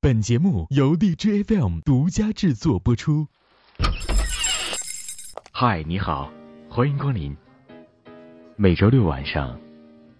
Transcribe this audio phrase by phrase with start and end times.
[0.00, 3.26] 本节目由荔枝 FM 独家制作播出。
[5.50, 6.30] 嗨，你好，
[6.70, 7.36] 欢迎光临。
[8.54, 9.58] 每周六晚上，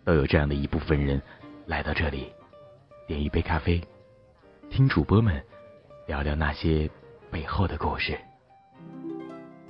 [0.04, 1.22] 都有这样的一部分人
[1.64, 2.26] 来到这里，
[3.06, 3.80] 点一杯咖啡，
[4.68, 5.40] 听主播们
[6.08, 6.90] 聊聊那些
[7.30, 8.18] 背后的故事。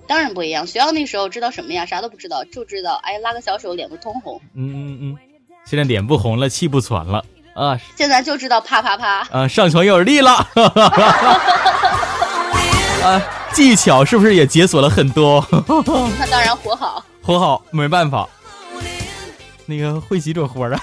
[0.07, 1.85] 当然不一样，学校那时候知道什么呀？
[1.85, 4.41] 啥都不知道，就知道哎，拉个小手，脸都通红。
[4.55, 5.19] 嗯嗯嗯，
[5.67, 7.23] 现在脸不红了，气不喘了
[7.59, 7.77] 啊！
[7.97, 10.31] 现在就知道啪啪啪啊，上床有耳力了。
[13.05, 13.21] 啊，
[13.53, 15.45] 技巧是不是也解锁了很多？
[15.51, 18.29] 那当然活好，活好没办法。
[19.67, 20.81] 那个会几种活啊？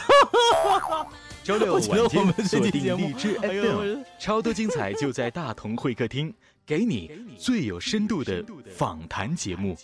[1.44, 6.34] 周六晚间锁定荔枝 FM，超多精彩就在大同会客厅。
[6.68, 8.44] 给你最有深度的
[8.76, 9.78] 访谈节目。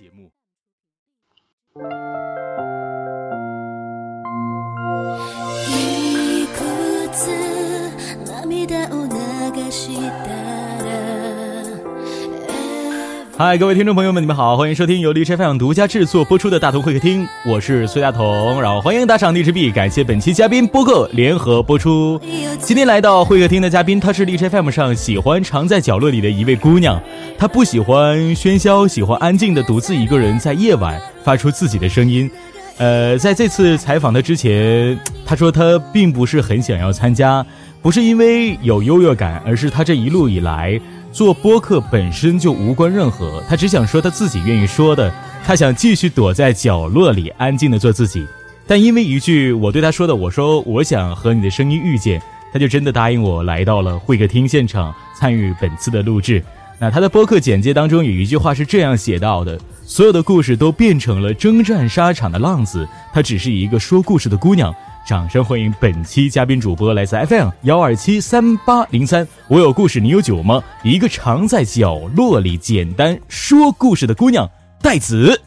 [13.38, 22.22] 嗨，各位听众朋友们，你们好，欢迎收听由荔枝 FM 独家制作播出的大同会客厅，我是崔大同，然后欢迎打赏荔枝币，感谢本期嘉宾播客联合播出。
[22.60, 27.02] 今天来到会客厅的嘉宾，她是荔枝 FM 上喜欢藏在角落里的一位姑娘，
[27.40, 32.30] 她不喜欢喧嚣，喜欢安静的独自一个人在夜晚发出自己的声音。
[32.78, 37.44] 呃，在这次采访她之前，她说她并不是很想要参加，
[37.82, 40.80] 不是因为有优越感，而是他这一路以来。
[41.12, 48.26] 做播客本身就无关任何，他只想说他自己愿意说的，他想继续躲在角落里安静的做自己，
[48.66, 52.22] 但因为一句我对他说的，我说我想和你的声音遇见，
[52.54, 56.42] 他就真的答应我来到了会客厅现场参与本次的录制。
[56.80, 64.74] 那他的播客简介当中有一句话是这样写到的：所有的故事都变成了征战沙场的浪子，她只是一个说故事的姑娘。
[65.12, 69.28] 掌声欢迎本期嘉宾主播，来自 FM 幺二七三八零三。
[69.50, 70.64] 我有故事，你有酒吗？
[70.86, 74.50] 一个常在角落里简单说故事的姑娘，
[74.82, 75.42] 戴子。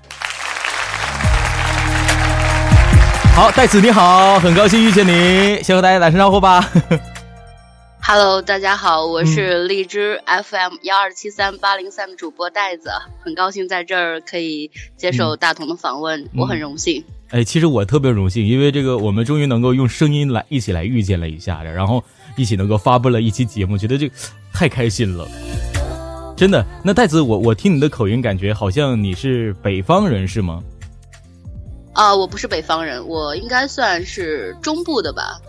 [3.35, 6.69] 好，戴子你好，很高兴遇见你，先和大家打声招呼吧。
[8.03, 12.91] Hello，大家好，我是荔枝 FM 幺二七三八零三的主播戴子，
[13.25, 17.03] 很高兴在这儿可以接受大同的访问，我很荣幸。
[17.35, 22.01] 哎，其实我特别荣幸，因为这个我们终于能够用声音来一起来遇见了一下，然后
[22.37, 24.09] 一起能够发布了一期节目，觉得这
[24.53, 25.27] 太开心了，
[26.37, 26.65] 真的。
[26.85, 30.63] 那戴子，我我听你的口音，感觉好像你是北方人，是吗？
[31.93, 35.41] 啊，我不是北方人，我应该算是中部的吧，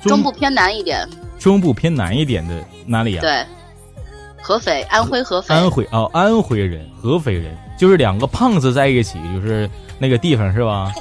[0.00, 1.06] 中部偏南一点。
[1.38, 3.20] 中部偏南一点的哪里呀？
[3.20, 3.44] 对，
[4.40, 5.54] 合肥，安徽合肥。
[5.54, 9.68] 安徽哦，安徽人，合肥人，就是两个胖子在一起，就是
[9.98, 10.92] 那个地方是吧？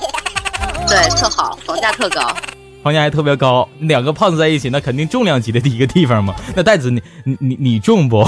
[0.87, 2.33] 对，特好，房价特高，
[2.81, 3.67] 房价还特别高。
[3.79, 6.33] 两个胖子在一起，那肯定重量级的一个地方嘛。
[6.55, 8.25] 那袋子，你你你你重不？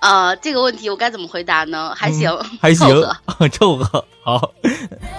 [0.00, 1.94] 啊， 这个问题我该怎么回答呢？
[1.96, 2.88] 还行，还行，
[3.52, 4.04] 凑合。
[4.24, 4.50] 好，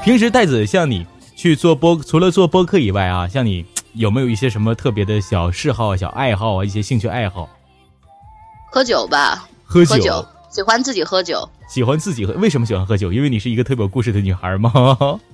[0.04, 6.66] 平时袋子像你去做播，除了做播客以外啊，像你有没有一些什么特别的小嗜好、小爱好啊？
[6.66, 7.48] 一些兴趣爱好？
[8.70, 12.34] 喝酒吧，喝酒，喜欢自己喝酒，喜欢自己喝。
[12.34, 13.12] 为什么喜欢喝酒？
[13.12, 14.72] 因为你是一个特别有故事的女孩吗？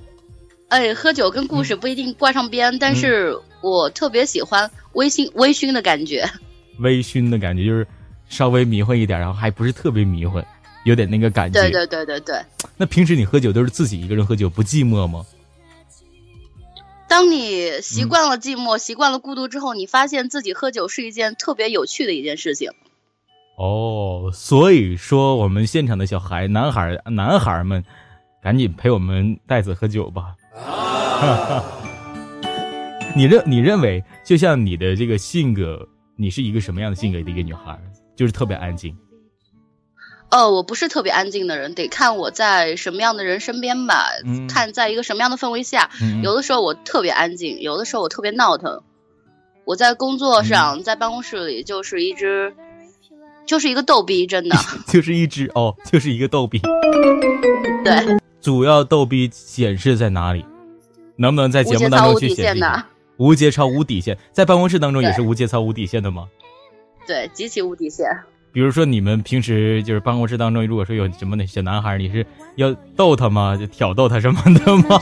[0.68, 6.26] 哎，喝酒跟故事不一定挂上边，但是我特别喜欢微醺微醺的感觉。
[6.78, 7.86] 微醺的感觉就是
[8.30, 10.42] 稍微迷混一点，然后还不是特别迷混，
[10.84, 11.60] 有点那个感觉。
[11.60, 12.40] 对对对对对。
[12.78, 15.26] 那平时你喝酒都是自己一个人喝酒，不寂寞吗？
[17.06, 22.70] 当你习惯了寂寞，习惯了孤独之后，你发现自己喝酒是一件特别有趣的一件事情。
[23.60, 27.84] 哦，所以说我们现场的小孩、男孩、男孩们，
[28.42, 30.34] 赶紧陪我们袋子喝酒吧。
[33.14, 37.78] 你认你认为，就像你的这个性格，你是一个什么样的性格的一个女孩？
[38.16, 38.96] 就是特别安静。
[40.30, 44.06] 呃，我不是特别安静的人，得看我在什么样的人身边吧，
[44.48, 45.90] 看在一个什么样的氛围下。
[46.22, 48.80] 有的时候我特别安静，有的时候我特别闹腾。
[49.66, 52.54] 我在工作上，在办公室里就是一只，
[53.50, 54.56] 就是一个逗逼，真的。
[54.86, 56.60] 就是一只哦，就是一个逗逼。
[57.84, 58.16] 对。
[58.40, 60.44] 主要逗逼显示在哪里？
[61.16, 62.64] 能不能在节目当中去显示？
[63.16, 66.28] 无节操无底线，在办公室当中也是无节操无底线的吗？
[67.08, 68.06] 对，极其无底线。
[68.52, 72.24] 比如说，你们平时就是办公室当中，如果说有什么那小男孩，你是
[72.54, 73.56] 要逗他吗？
[73.56, 75.00] 就挑逗他什么的吗？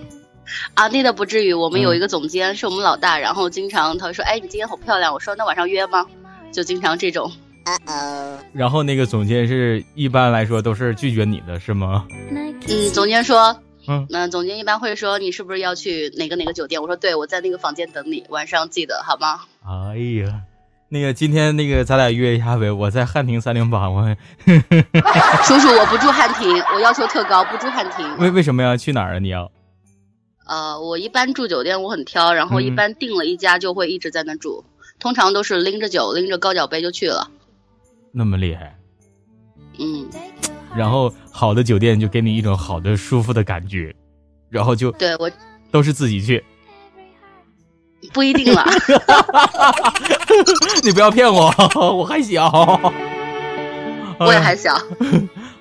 [0.76, 1.54] 啊，那倒不至于。
[1.54, 6.04] 我们有一个总监是我们老大，然后经常他说：“哎，你今天好漂亮。”我说：“那晚上约吗？”
[6.52, 7.32] 就经常这种。
[8.52, 12.06] 然后那个总监是一般来说都是拒绝你的是吗？
[12.30, 16.80] 嗯，总监说，嗯，那总监一般会说你是不是要去哪个哪个酒店？
[16.80, 19.40] 我说对，我在那个房间等你，晚上记得好吗？
[19.64, 20.42] 哎呀，
[20.88, 24.02] 那个今天那个咱俩约一下呗，我在汉庭三零八，我
[25.44, 28.06] 叔叔我不住汉庭，我要求特高，不住汉庭。
[28.18, 29.18] 为为什么要去哪儿啊？
[29.18, 29.50] 你要？
[30.46, 34.64] 呃，我一般住酒店我很挑，然后一般订了一家就会一直在那住，
[34.98, 37.30] 通常都是拎着酒拎着高脚杯就去了。
[38.12, 38.76] 那么厉害？
[39.78, 40.08] 嗯。
[40.76, 43.94] 然后好的酒店就给你一种好的舒服的感觉，
[44.48, 45.30] 然后就对我
[45.70, 46.42] 都是自己去。
[48.14, 48.64] 不一定了，
[50.82, 51.52] 你不要骗我，
[51.94, 52.48] 我还小，
[54.18, 54.74] 我也还小，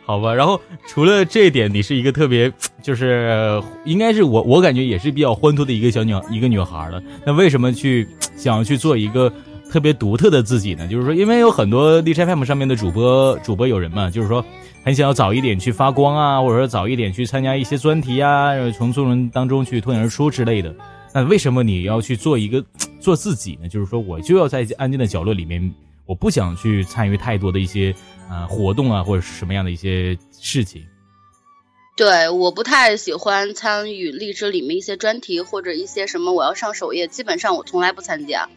[0.06, 0.34] 好吧。
[0.34, 7.02] 然后除了这一点，你是一个特别，就是应该是我，我感觉也是比较欢脱的一个小女一个女孩了。
[7.26, 8.08] 那为什么去
[8.38, 9.32] 想要去做一个
[9.72, 10.88] 特别独特的自己呢？
[10.88, 14.44] 就是说，因为有很多荔枝 FM 上面的主播主播友人嘛，就是说
[14.84, 20.74] 很想要早一点去发光啊，或者说早一点去参加一些专题啊，从众人当中去脱颖而出之类的。
[21.14, 22.64] 那为什么你要去做一个
[23.00, 23.68] 做自己呢？
[23.68, 25.74] 就是说，我就要在安静的角落里面，
[26.06, 27.94] 我不想去参与太多的一些
[28.30, 30.84] 呃活动啊，或者是什么样的一些事情。
[31.96, 38.48] 对，我不太喜欢参与荔枝里面一些专题或者一些什么我要上首页，基本上我从来不参加。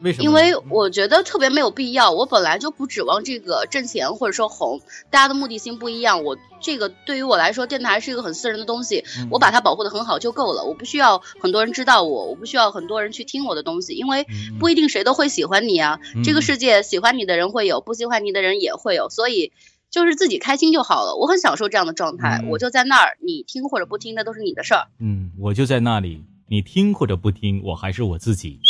[0.00, 0.24] 为什么？
[0.24, 2.10] 因为我觉得特别没有必要。
[2.12, 4.80] 我本来就不指望这个挣钱或者说红，
[5.10, 6.24] 大家的目的性不一样。
[6.24, 10.64] 我这个对于我来说，电台是一个很私人的东西，我把它保护的很好就够了。
[10.64, 14.26] 我不需要很多人知道我，我不需要很多人去听我的东西，因为
[14.58, 16.00] 不一定谁都会喜欢你啊。
[16.24, 19.52] 这个世界喜欢你的人会有，不喜欢你的人也会有，所以
[19.90, 21.16] 就是自己开心就好了。
[21.16, 24.86] 我很享受这样的状态，我就在那儿，你听或者不听，那都是你的事儿。
[25.00, 28.60] 嗯，我就在那里，你听或者不听，我还是我自己。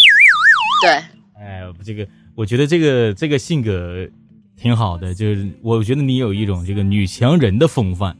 [0.83, 1.18] 对。
[1.41, 4.09] 哎，这个我觉得这个这个性格
[4.57, 8.17] 挺好的，就是我觉得你有一种这个女强人的风范，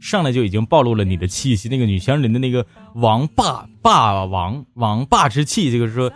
[0.00, 2.64] 上来就已经暴露了你的气息，那个女强人的那个
[2.94, 6.12] 王霸霸王王霸之气，这个说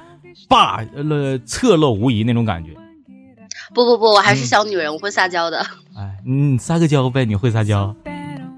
[0.49, 2.73] 霸呃侧漏无疑那种感觉。
[3.75, 5.59] 不不不，我还是小女人，我会撒娇的。
[5.97, 7.95] 哎，你撒个娇呗，你会撒娇？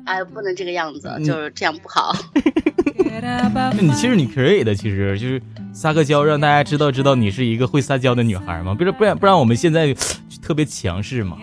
[0.05, 2.15] 哎，不能这个样子，就是这样不好。
[3.23, 5.41] 那你其实你可以的，其实就是
[5.73, 8.75] 撒个娇，让大家知道知道你是一个会撒娇的女孩嘛。
[8.75, 9.95] 不是不然不然我们现在
[10.43, 11.37] 特别强势嘛，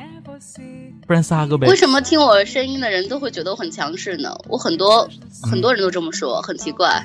[1.08, 1.68] 不然撒个呗。
[1.68, 4.36] 为什么听我声音的人都会觉得我很强势呢？
[4.48, 5.08] 我很多
[5.42, 7.04] 很多人都这么说，很奇怪。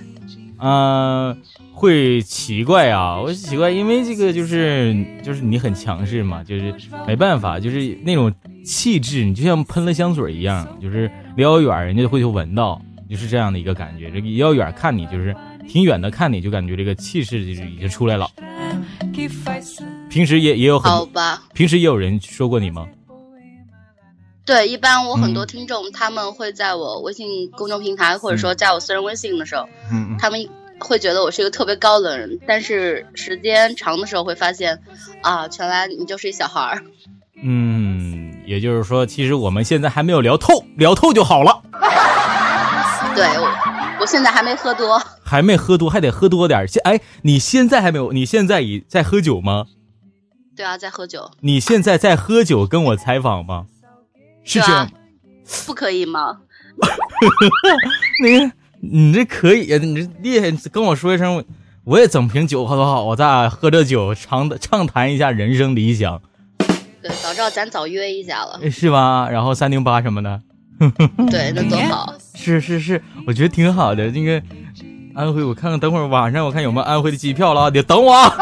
[0.60, 1.37] 嗯，
[1.72, 6.75] 会奇怪啊，我奇怪，因为这个就是就是你很强势嘛，就是
[7.06, 8.32] 没办法，就是那种
[8.64, 12.81] 气质，你就像喷了香水一样，就是离遥远人家会就闻到。
[13.08, 15.34] 就是这样的一个感觉，这个要远看你，就是
[15.66, 18.28] 挺远的看你就感觉这个气势就是已经出来了。
[20.08, 22.87] 平时也也有很好吧，平时也有人说过你吗？
[24.44, 34.81] 对，一般我很多听众他们会在我微信公众平台或者说加我私人微信的时候，嗯，他们会觉得我是一个特别高冷人，但是时间长的时候会发现，
[35.22, 36.82] 啊，原来你就是一小孩儿。
[37.43, 41.62] 嗯，也就是说，其实我们现在还没有聊透，聊透就好了。
[43.14, 43.49] 对，我
[44.00, 48.12] 我现在还没喝多，还没喝多，还得喝多点现哎，你现在还没有？
[48.12, 49.66] 你现在已在喝酒吗？
[50.56, 51.31] 对啊，在喝酒。
[51.40, 53.66] 你现在在喝酒，跟我采访吗？
[54.44, 54.90] 是这样，
[55.66, 56.38] 不可以吗？
[58.22, 61.44] 那个，你这可以呀，你这厉害，跟我说一声，
[61.84, 66.20] 我也整瓶酒喝多好，我咱俩喝着酒畅畅谈一下人生理想。
[67.03, 69.29] 对，早知道咱早约一下了，是吧？
[69.31, 70.41] 然后三零八什么的。
[71.31, 72.15] 对，那多好！
[72.35, 74.11] 是是是，我觉得挺好的。
[74.11, 74.43] 那个
[75.15, 77.70] 安徽，我看看，等会儿晚上我看有没有安徽的机票了。
[77.70, 78.15] 你等我。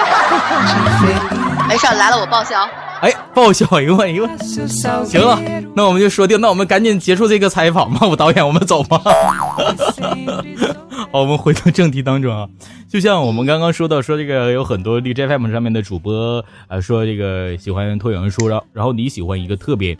[1.68, 2.68] 没事，来了我报销。
[3.00, 3.66] 哎，报销！
[3.76, 5.38] 哎呦哎呦，行了，
[5.74, 8.06] 那我们就说定，那我们赶紧结束这个采访吧。
[8.06, 9.00] 我导演，我们走吧。
[11.12, 12.48] 好，我们回到正题当中啊。
[12.88, 19.96] 就像我们刚刚说到，说这个有很多 DJ FM 上面的主播啊，说这个喜欢脱颖而出，然后然后你喜欢一个特别。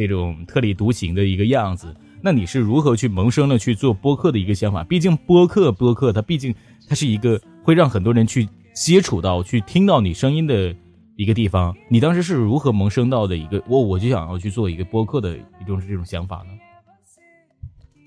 [0.00, 4.82] 这种特立独行的一个样子，那你是如何去萌生了去做播客的一个想法？
[4.82, 6.54] 毕竟播客，播客它毕竟
[6.88, 10.74] 它是一个会让很多人去接触到、去听到你声音的
[11.16, 11.76] 一个地方。
[11.90, 16.58] 你当时是如何萌生到的一个我我就想要去做一个播客的一种这种想法呢？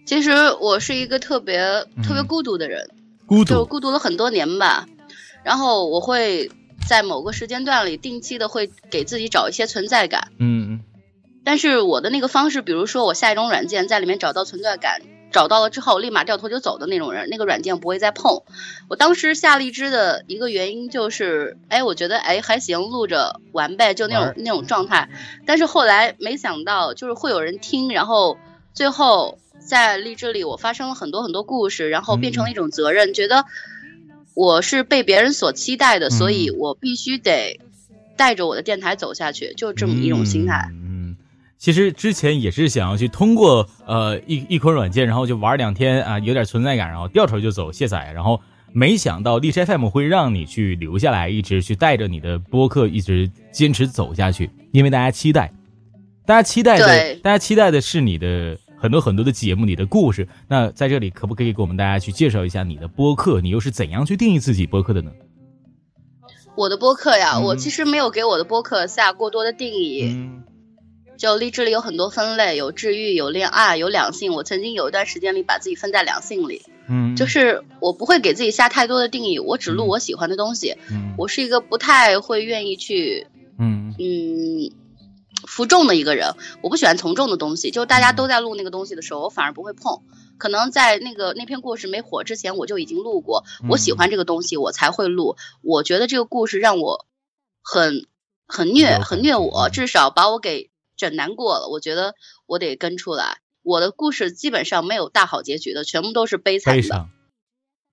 [0.05, 1.57] 其实我是一个特别
[2.03, 2.89] 特别孤独的人，
[3.25, 4.87] 孤独就孤独了很多年吧。
[5.43, 6.49] 然后我会
[6.87, 10.31] 在某个时间段里定期的会给自己找一些存在感。
[10.39, 10.79] 嗯嗯。
[11.45, 18.41] 但是我的那个方式，比如说我下一种软件，在里面找到存在感，找到了之后立马掉头就走的那种人，那个软件不会再碰。
[18.87, 25.09] 我当时下荔枝的一个原因就是，哎，我觉得哎还行，录着玩呗，就那种那种状态。
[25.45, 28.37] 但是后来没想到，就是会有人听，然后
[28.73, 33.43] 最后在荔枝里我发生了很多很多故事，然后变成了一种责任，觉得
[34.33, 37.59] 我是被别人所期待的，所以我必须得。
[38.15, 40.69] 带着我的电台走下去，就这么一种心态。
[40.71, 40.82] 嗯，
[41.63, 48.41] 其实之前也是想要去通过呃一一款软件，然后就玩两天啊，有点存在感，然后掉头就走卸载，然后
[48.73, 55.53] 没想到荔枝 FM 会让你去留下来，一直去带着你的播客一直坚持走下去，因为大家期待，
[56.25, 60.27] 大家期待的，大家期待的是你的很多很多的节目，你的故事。
[60.49, 63.39] 那在这里可不可以给我们大家去介绍一下你的播客？
[63.39, 65.13] 你又是怎样去定义自己播客的呢？
[66.57, 70.29] 我的播客呀，我其实没有给我的播客下过多的定义。
[71.17, 74.33] 就励志里有很多分类，有治愈，有恋爱，有两性。
[74.33, 76.63] 我曾经有一段时间里把自己分在两性里。
[76.89, 80.75] 嗯，就是我不会给自己下太多的定义，我只录我喜欢的东西。
[80.91, 83.27] 嗯，我是一个不太会愿意去
[83.57, 84.71] 嗯嗯
[85.47, 87.71] 服众的一个人，我不喜欢从众的东西。
[87.71, 90.01] 就大家都在录那个东西的时候，我反而不会碰。
[90.37, 93.45] 可能在那个那篇故事没火之前，我就已经录过。
[93.69, 95.37] 我喜欢这个东西，我才会录。
[95.61, 97.05] 我觉得这个故事让我
[97.61, 98.07] 很
[98.45, 100.69] 很虐，很虐我，至少把我给
[101.03, 101.67] 整难过了。
[101.67, 103.39] 我觉得我得跟出来。
[103.61, 107.09] 我的故事基本上没有大好结局的，全部都是悲惨的，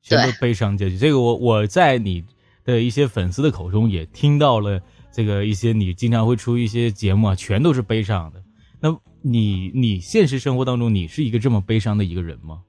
[0.02, 0.96] 全都悲伤结局。
[0.96, 2.24] 这个我我在你
[2.64, 4.80] 的一些粉丝的口中也听到了，
[5.12, 8.42] 这个一些你经常会出一些节目啊，全都是悲伤的。
[8.80, 8.96] 那。
[9.22, 12.62] 你你现实生活当中，你是一个这么悲伤的一个人吗？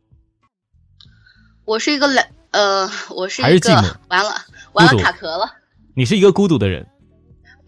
[1.63, 3.71] 我是一个冷呃，我是一个
[4.09, 4.35] 完了
[4.73, 5.49] 完了卡壳了。
[5.95, 6.85] 你是一个孤独的人？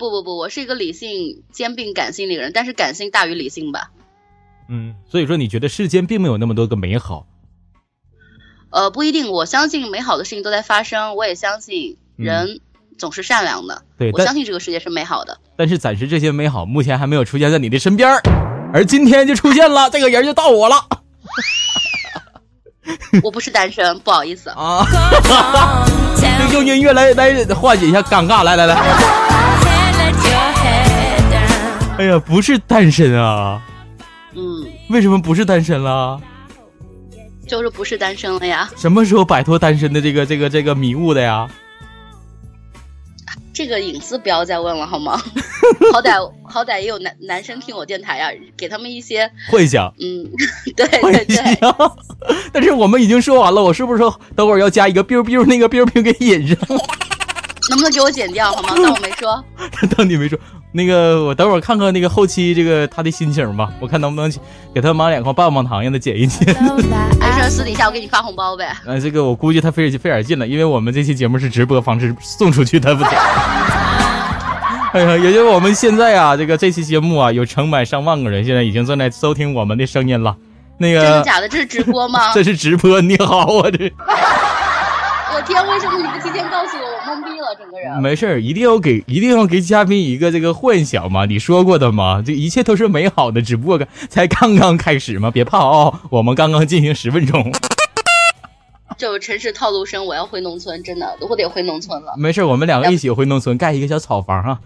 [0.04, 3.92] 不不不，我是一个理性兼并感性的一个人，但是感性大于理性吧。
[4.68, 7.26] 嗯，所以说你觉得世间并没有那么多个美好？
[8.70, 9.32] 呃，不一定。
[9.32, 12.60] 我相信美好的事情都在发生，我也相信人
[12.98, 13.84] 总是善良的。
[13.98, 15.40] 对，我相信这个世界是美好的。
[15.56, 18.22] 但是暂时这些美好目前还没有出现在你的身边儿。
[18.74, 20.76] 而今天就出现了，这个人就到我了。
[23.24, 24.86] 我不是单身，不好意思 啊。
[26.54, 29.23] 用音乐来来化解一下尴尬，来来来。
[32.00, 33.62] 哎呀，不是单身啊。
[34.34, 34.66] 嗯。
[34.90, 36.20] 为什么不是单身了？
[37.48, 38.70] 就是不是单身了呀。
[38.76, 41.48] 什么时候摆脱单身的这个这个这个迷雾的呀？
[43.54, 45.22] 这个隐私不要再问了好吗？
[45.94, 49.94] 好歹好歹也有男男生听我电台呀，给他们一些幻想。
[50.00, 50.26] 嗯，
[50.76, 51.38] 对 对对。
[52.52, 56.58] 但是我们已经说完了，我是不是说等会儿要加一个 biu biu 那个 biu biu 给引上？
[57.70, 58.70] 能不能给我剪掉好吗？
[58.76, 59.44] 当我没说。
[59.96, 60.40] 当你没说。
[60.76, 64.34] 那个，我等会儿看看那个后期这个他的心情吧，我看能不能
[64.74, 66.48] 给他买两块棒棒糖，让他剪一剪。
[67.20, 68.76] 没事，私底下我给你发红包呗。
[68.86, 73.12] 呃， 这个我估计他费费点劲了，因为我们这期节目是直播方式送出去，他不剪。
[74.94, 80.36] 哎呀，也就是我们现在啊，这个这期节目啊，有成百上万个人现在已经正在收听我们的声音了。
[80.80, 81.48] 那个真的假的？
[81.48, 82.34] 这是直播吗？
[82.34, 83.00] 这是直播。
[83.00, 83.92] 你好，我这。
[85.44, 86.84] 我天，为什么你不提前告诉我？
[86.86, 88.02] 我懵逼了，整个人。
[88.02, 91.26] 没事儿，一定要给一定要给嘉宾一个这个幻想嘛？
[91.26, 92.24] 你说过的嘛？
[92.26, 97.52] 这一切都是美好的，只不过才刚刚开始嘛，别怕哦，我们刚刚进行十分钟。
[98.98, 102.14] 就城市套路深，我要回农村，真的，我得回农村了。
[102.18, 104.58] 没事儿，我们两个一起回农村，盖一个小草房啊。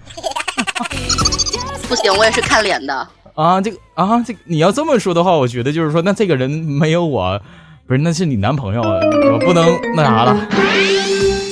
[1.89, 3.07] 不行，我也是看脸的。
[3.33, 7.41] 啊，这个啊，这个你要这么说的话，我觉得就是说，那这个人没有我。
[7.87, 8.99] 不是，那是你男朋友啊，
[9.31, 9.65] 我不能
[9.95, 10.31] 那啥了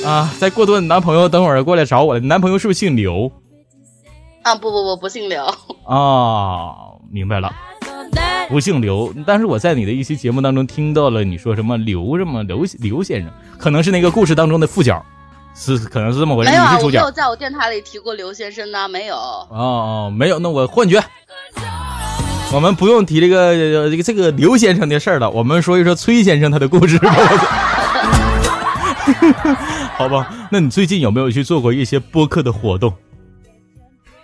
[0.05, 0.29] 啊！
[0.37, 2.19] 再过多，你男朋友等会儿过来找我了。
[2.19, 3.31] 你男朋友是不是姓刘？
[4.43, 5.45] 啊，不不不，不姓刘
[5.85, 6.75] 啊，
[7.09, 7.49] 明白了，
[8.49, 9.13] 不姓刘。
[9.25, 15.03] 但是我在你的一期节目当中听到了你说什么刘什么刘刘先生，可能是那个故事当中的副角，
[15.55, 16.51] 是可能是这么回事。
[16.51, 19.15] 没有啊，我没有在我电台里提过刘先生呢，没有。
[19.15, 21.01] 哦哦，没有，那我幻觉。
[22.53, 23.53] 我们不用提这个
[23.89, 27.13] 这个这个刘先生的事儿了，我们说一说崔先生他的故事吧。
[29.97, 32.93] 好吧，那你最近有没有去做过一些播客的活动？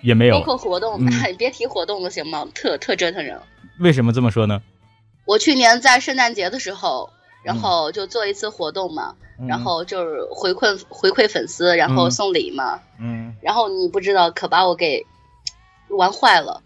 [0.02, 0.42] 也没有。
[0.42, 2.48] 播客活动，你别提活动了行吗？
[2.56, 3.38] 特特折腾人。
[3.80, 4.62] 为什么这么说呢？
[5.26, 7.10] 我去年在圣诞节的时候，
[7.44, 9.14] 然后就做一次活动嘛，
[9.48, 12.80] 然后就是回馈回馈粉丝，然后送礼嘛。
[13.00, 13.36] 嗯。
[13.42, 15.06] 然后你不知道，可把我给
[15.90, 16.62] 玩坏了。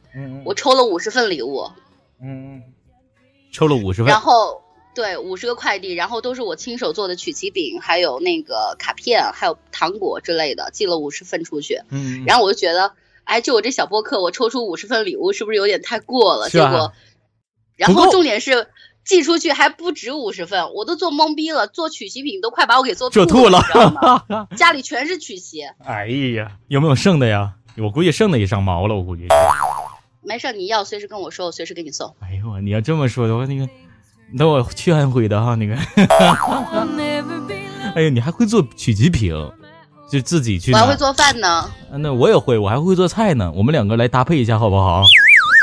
[0.46, 1.70] 我抽了五十份礼物，
[2.22, 2.64] 嗯，
[3.52, 4.62] 抽了五十份，然后
[4.94, 11.82] 对五十个快递，然后都是我亲手做的曲奇饼，还有那个卡片，还有糖果之类的，寄了五十份出去。
[11.90, 12.94] 嗯，然后我就觉得，
[13.26, 16.50] 哎，就我这小播客，我抽出五十份礼物，是不是有点太过了？
[16.50, 16.94] 结果，
[17.76, 18.68] 然后重点是
[19.04, 23.60] 寄出去还不止五十份，我都做懵逼了，做曲奇饼都快把我给做吐了，
[24.56, 25.64] 家里全是曲奇。
[25.84, 26.08] 哎
[26.38, 27.56] 呀，有没有剩的呀？
[27.78, 29.28] 我估计剩的也上毛了，我估计。
[30.26, 32.14] 没事，你要随时跟我说，我随时给你送。
[32.20, 33.68] 哎呦，你要这么说的话，那个，
[34.34, 35.76] 那我去安徽的哈，那个。
[37.96, 39.34] 哎呀，你还会做曲奇饼？
[40.12, 40.72] 就自己去。
[40.72, 41.70] 我还会做饭呢。
[41.92, 43.52] 那我也会，我还会做菜呢。
[43.56, 45.04] 我们两个来搭配一下，好不好？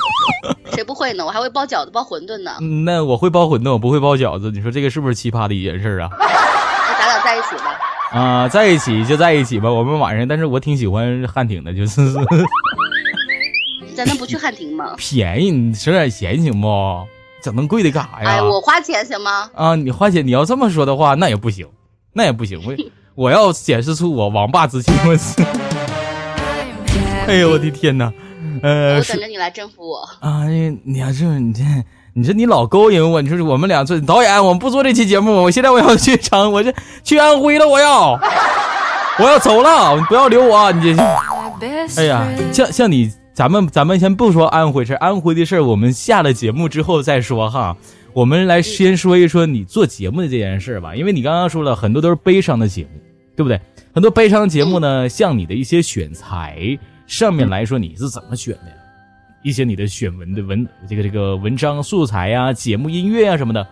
[0.74, 1.24] 谁不会呢？
[1.24, 2.52] 我还会包饺子、包馄饨呢。
[2.84, 4.50] 那我会包馄饨，我不会包饺子。
[4.50, 6.08] 你说这个是不是奇葩的一件事啊？
[6.18, 7.78] 那咱俩在一起吧。
[8.12, 9.70] 啊，在一起就在一起吧。
[9.70, 12.00] 我们晚上，但是我挺喜欢汉庭的，就是。
[13.92, 14.94] 咱能不去汉庭吗？
[14.96, 16.68] 便宜，你省点钱行不？
[17.42, 18.30] 整那么贵的干啥呀？
[18.36, 19.50] 哎，我花钱行吗？
[19.54, 21.66] 啊，你花钱，你要这么说的话，那也不行，
[22.12, 22.60] 那也不行。
[22.64, 22.72] 我
[23.26, 24.92] 我要显示出我王霸之气。
[25.06, 25.42] 我操！
[27.26, 28.12] 哎呦，我的天哪！
[28.62, 30.08] 呃，我等着你来征服我。
[30.20, 30.46] 啊，
[30.84, 31.62] 你要是你这，
[32.14, 35.42] 你说你老勾引我，你说我们俩做导演，我们不做这期节目。
[35.42, 36.72] 我现在我要去长，我这
[37.02, 38.12] 去安徽了，我要，
[39.18, 41.02] 我要走了，不要留我，你这。
[41.98, 43.12] 哎呀，像像你。
[43.42, 47.76] 咱们咱们先不说安徽事安徽的事儿我们下了节目之后再说哈。
[48.12, 52.90] 我们来先说一说你做节目的这件事吧，因为你刚刚说了很多都是悲伤的节目，
[53.34, 53.60] 对不对？
[53.92, 58.76] 很多悲伤的节目呢，像你的一些选材上面来说，你是怎么选的呀？
[59.42, 63.66] 一些你的选文的文这个这个文章素材呀、节目音乐啊什么的。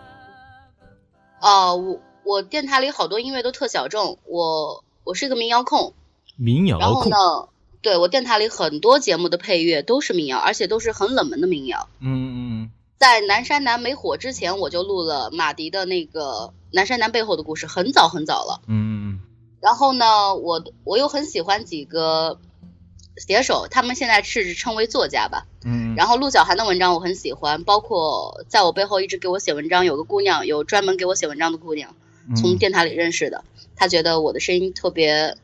[1.39, 5.93] 哦，我我电台里好多音乐都特小众，我我是一个民谣控。
[6.35, 6.89] 民谣控。
[6.89, 7.47] 然后呢？
[7.81, 11.89] 对我电台里很多节目的配乐都是民谣，而且都是很冷门的民谣。
[11.99, 16.21] 嗯嗯，在南山南没火之前，我就录了马迪的那个
[16.71, 18.61] 《南山南背后的故事》，很早很早了。
[18.67, 19.19] 嗯嗯。
[19.59, 22.39] 然后呢，我我又很喜欢几个
[23.17, 25.47] 写手，他们现在是称为作家吧。
[25.65, 25.95] 嗯。
[25.95, 31.95] 然后陆小涵的文章我很喜欢，包括在我背后一直给我写文章有个姑娘，有专门给我写文章的姑娘，
[32.35, 33.43] 从电台里认识的，
[33.75, 35.35] 她觉得我的声音特别。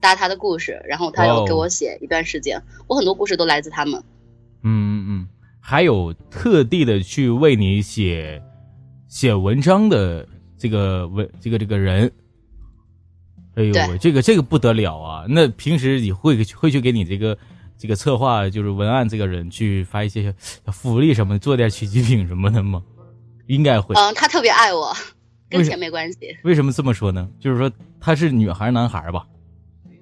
[0.00, 2.60] 搭他的故事，然后他要给我写一段时间。
[2.86, 4.02] 我很多故事都来自他们。
[4.62, 5.28] 嗯嗯嗯，
[5.60, 8.42] 还有特地的去为你写
[9.08, 10.26] 写文章的
[10.58, 12.10] 这个文这个这个人。
[13.56, 15.24] 哎呦，这个这个不得了啊！
[15.28, 17.36] 那平时你会会去给你这个
[17.76, 20.32] 这个策划就是文案这个人去发一些
[20.72, 22.80] 福利什么的，做点曲奇饼什么的吗？
[23.48, 23.96] 应该会。
[23.96, 24.94] 嗯，他特别爱我，
[25.48, 26.18] 跟钱没关系。
[26.44, 27.28] 为什么这么说呢？
[27.40, 27.70] 就是说
[28.00, 29.26] 他是女孩男孩吧？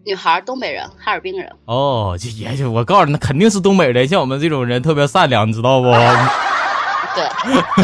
[0.09, 1.47] 女孩，东北人，哈尔滨人。
[1.66, 4.09] 哦，这也就我告诉你，那肯定是东北人。
[4.09, 5.87] 像我们这种人特别善良，你知道不？
[7.14, 7.29] 对。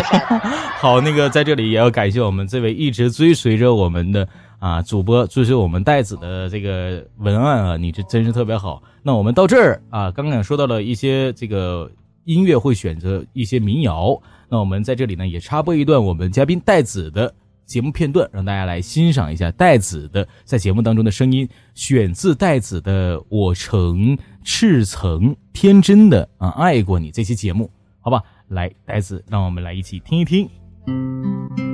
[0.81, 4.27] 好，那个在这里也要感谢我们这位一直追随着我们的
[4.59, 8.83] 啊主播，追随我们袋子的这个文案啊，你这真是特别好。
[9.03, 11.91] 那我们到这儿啊，刚刚说到了一些这个
[12.25, 17.35] 音乐会选择一些民谣，那我们在这里呢也插播一段我们嘉宾袋子的。
[17.67, 28.23] 节目片段，让大家来欣赏一下戴子的在节目当中的声音，选自戴子的《我曾赤诚天真的啊爱过你》这期节目，好吧？
[28.49, 31.74] 来，戴子，让我们来一起听一听。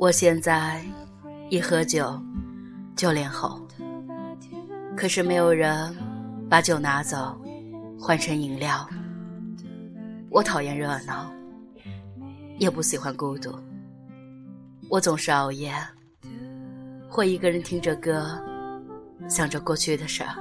[0.00, 0.82] 我现在
[1.50, 2.18] 一喝酒
[2.96, 3.60] 就脸红，
[4.96, 5.94] 可是没有人
[6.48, 7.38] 把酒拿走
[7.98, 8.88] 换成饮料。
[10.30, 11.30] 我讨厌热闹，
[12.56, 13.54] 也不喜欢孤独。
[14.88, 15.70] 我总是熬夜，
[17.06, 18.42] 或一个人听着歌，
[19.28, 20.34] 想着过去的事儿。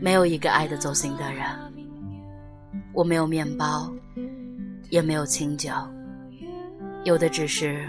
[0.00, 1.46] 没有一个爱的走心的人，
[2.92, 3.88] 我没有面包，
[4.90, 5.70] 也没有清酒。
[7.04, 7.88] 有的只是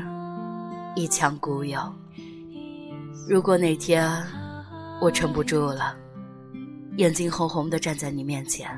[0.96, 1.80] 一腔孤勇。
[3.28, 4.10] 如果哪天
[5.02, 5.96] 我撑不住了，
[6.98, 8.70] 眼睛红红的站在你面前，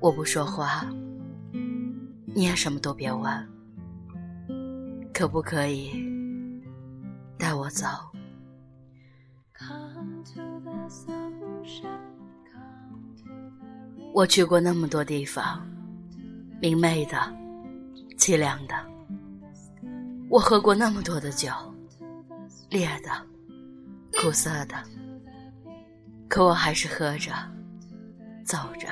[0.00, 0.86] 我不说话，
[2.34, 3.48] 你也什么都别问，
[5.12, 5.90] 可不可以
[7.38, 7.86] 带我走？
[14.12, 15.66] 我去过那么多地方，
[16.60, 17.43] 明媚的。
[18.24, 18.74] 凄凉的，
[20.30, 21.50] 我喝过那么多的酒，
[22.70, 23.10] 烈的，
[24.18, 24.82] 苦涩的，
[26.26, 27.32] 可我还是喝着，
[28.42, 28.88] 走着，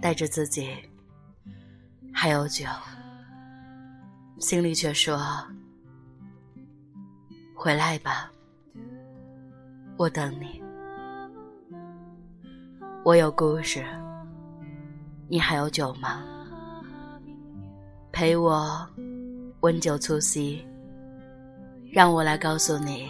[0.00, 0.76] 带着自己，
[2.12, 2.64] 还有酒，
[4.38, 5.20] 心里却说：
[7.52, 8.30] 回来吧，
[9.96, 10.62] 我等你。
[13.04, 13.84] 我有故事，
[15.26, 16.22] 你还有酒吗？
[18.14, 18.86] 陪我
[19.62, 20.64] 温酒促膝，
[21.90, 23.08] 让我来告诉你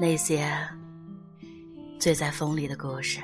[0.00, 0.48] 那些
[1.98, 3.18] 醉在风里的故事。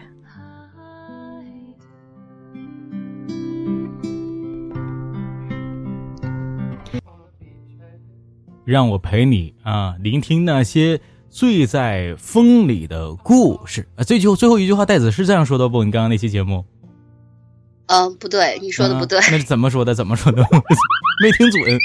[8.65, 14.03] 让我陪你啊，聆听那些醉在风里的故事啊。
[14.03, 15.85] 这句最后一句话，戴子是这样说的不？
[15.85, 16.65] 你刚刚那期节目？
[17.87, 19.19] 嗯，不对，你说的不对。
[19.19, 19.95] 那是怎么说的？
[19.95, 20.43] 怎么说的？
[21.23, 21.79] 没听准。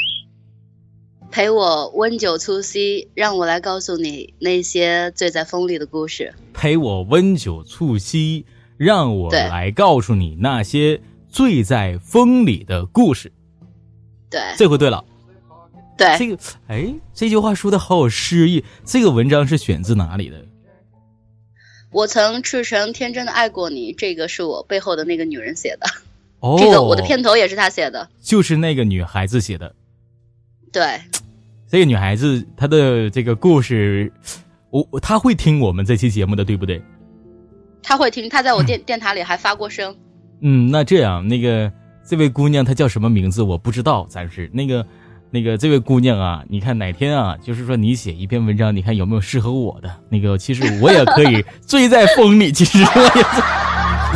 [1.32, 6.34] 陪我温酒促膝，让我来告诉你那些醉在风里的故事。
[6.54, 8.46] 陪我温酒促膝，
[8.78, 13.32] 让我来告诉你那些醉在风里的故事。
[14.30, 15.06] 对，这回对了。
[15.96, 18.64] 对，这个，哎，这句话说的好有诗意。
[18.84, 20.46] 这个文章是选自哪里的？
[21.92, 25.88] 我曾赤诚天真的爱过你，这个是我背后的那个女人写的。
[26.40, 29.74] 哦， 这个我的片头也是她写的，就是那个女孩子写的。
[30.72, 31.02] 对，
[31.68, 34.12] 这个女孩子她的这个故事，
[34.70, 36.82] 我她会听我们这期节目的，对不对？
[37.82, 39.96] 她会听，她在我电 电台里还发过声。
[40.42, 41.72] 嗯，那这样，那个
[42.08, 43.42] 这位姑娘她叫什么名字？
[43.42, 44.86] 我不知道，暂时那个。
[45.32, 49.90] 那个这位姑娘啊，你看哪天啊，就是说你写一篇文章，你看有没有适合我的？
[50.10, 53.24] 那个其实我也可以醉在风里，其实我也。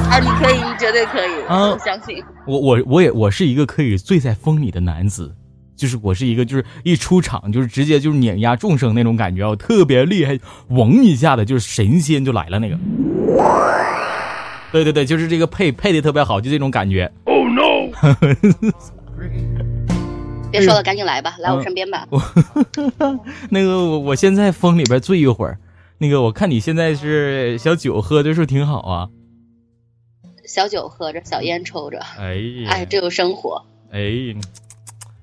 [0.10, 2.24] 啊，你可以，你绝对可以，我相信。
[2.48, 5.36] 我我我也我是一个可以醉在风里的男子，
[5.76, 12.78] 就是我是一个就是一出场就是直接就是碾压众生那种感觉啊，特别厉害，嗡一下的就是神仙就来了那个。
[14.72, 17.12] 对对对，就是这个配配的特别好，就这种感觉。
[17.26, 17.92] Oh no！
[20.54, 22.08] 别说了，赶紧来吧，来我身边吧。
[23.50, 25.58] 那个我我先在风里边醉一会儿。
[25.98, 29.10] 那个我看你现在是小酒喝的是挺好啊。
[30.46, 32.00] 小酒喝着，小烟抽着。
[32.20, 33.66] 哎呀，哎，这有生活。
[33.90, 34.36] 哎，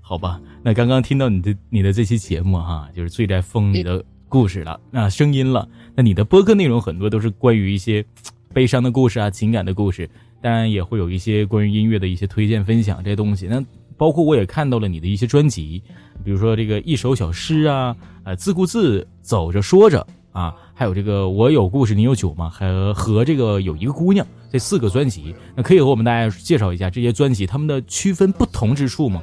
[0.01, 0.40] 好吧。
[0.64, 5.69] 那刚刚听到你的你的这期节目哈，就是醉在风里的故事了，那声音了。
[5.95, 8.05] 那你的播客内容很多都是关于一些
[8.53, 10.11] 悲伤的故事啊，情感的故事，
[10.43, 13.47] 当然也会有一些关于音乐的一些推荐分享这些东西。
[13.47, 13.62] 那
[14.00, 15.82] 包括我也看到了你的一些专辑，
[16.24, 22.48] 比如说这个一首小诗啊，呃，自顾自走着说着啊，还有这个我有故事你有酒吗？
[22.48, 29.22] 还和这个有一个姑娘这四个专辑，那可以和我们大家介绍一下这些专辑他们的区分不同之处吗？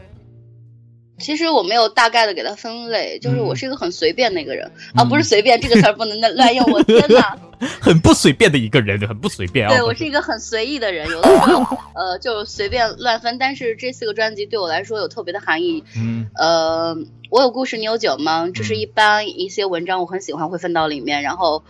[1.20, 7.36] 其实我没有大概的给他分类，就是我是一个很随便的一个人啊，不是随便这个词儿不能乱用，我天哪，
[7.82, 9.70] 很不随便的一个人，很不随便啊。
[9.74, 15.84] 对我是一个很随意的人，有的时候呃就随便乱分，但是这四个专辑对我来说有特别的含义。
[15.96, 16.96] 嗯，呃，
[17.32, 18.48] 我有故事，你有酒吗？
[18.54, 21.64] 这是一般一些文章我很喜欢会分到里面，然后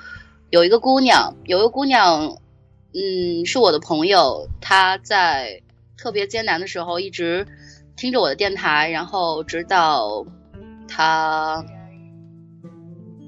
[0.49, 2.37] 有一个姑娘，有一个姑娘，
[2.93, 5.61] 嗯，是我的朋友，她在
[5.97, 7.47] 特别艰难的时候一直。
[7.97, 10.23] 听着我的电台，然后直到
[10.87, 11.65] 他，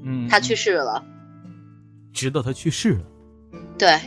[0.06, 1.04] 嗯，他去世了，
[2.14, 3.02] 直到他去世了，
[3.80, 4.00] 对。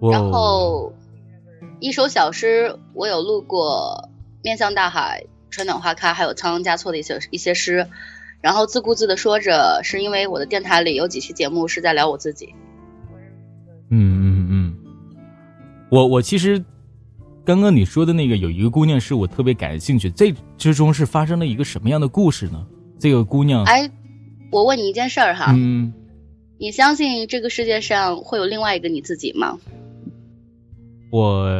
[0.00, 0.92] 然后
[1.80, 4.08] 一首小诗，我有录过
[4.44, 7.88] 《面向大海》《春暖花开》，还有《仓央嘉措》的一些一些诗，
[8.40, 12.54] 然后自顾自的说着，是因为我的电台里有几期节目是在聊我自己。
[13.90, 14.76] 嗯嗯嗯，
[15.90, 16.64] 我我其实。
[17.44, 22.66] 刚刚你说的那个有一个姑娘是我特别感兴趣，这之中是发生了一个什么样的故事呢？
[22.98, 23.90] 这个姑娘，哎，
[24.52, 25.92] 我问你一件事儿哈，嗯，
[26.58, 29.58] 你相信这个世界上会有另外一个你自己吗？
[31.10, 31.50] 我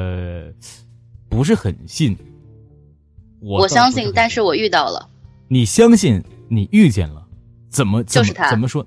[1.29, 2.17] 不是很信，
[3.41, 5.11] 我相信，但是我遇到了。
[5.49, 7.27] 你相信你遇见了，
[7.69, 8.49] 怎么就是他？
[8.49, 8.87] 怎么说？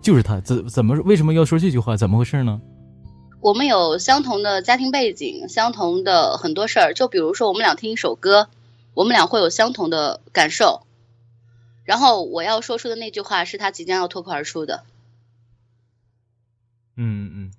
[0.00, 0.40] 就是他？
[0.40, 1.96] 怎怎么为什么要说这句话？
[1.96, 2.60] 怎么回事呢？
[3.42, 6.94] 我们有相同的家庭背景，相同的很多事儿。
[6.94, 8.48] 就比如说，我们俩听一首歌，
[8.94, 10.86] 我们俩会有相同的感受。
[11.84, 14.84] 然后我要说出的那句话是他即将要脱口而出的。
[16.96, 17.52] 嗯嗯。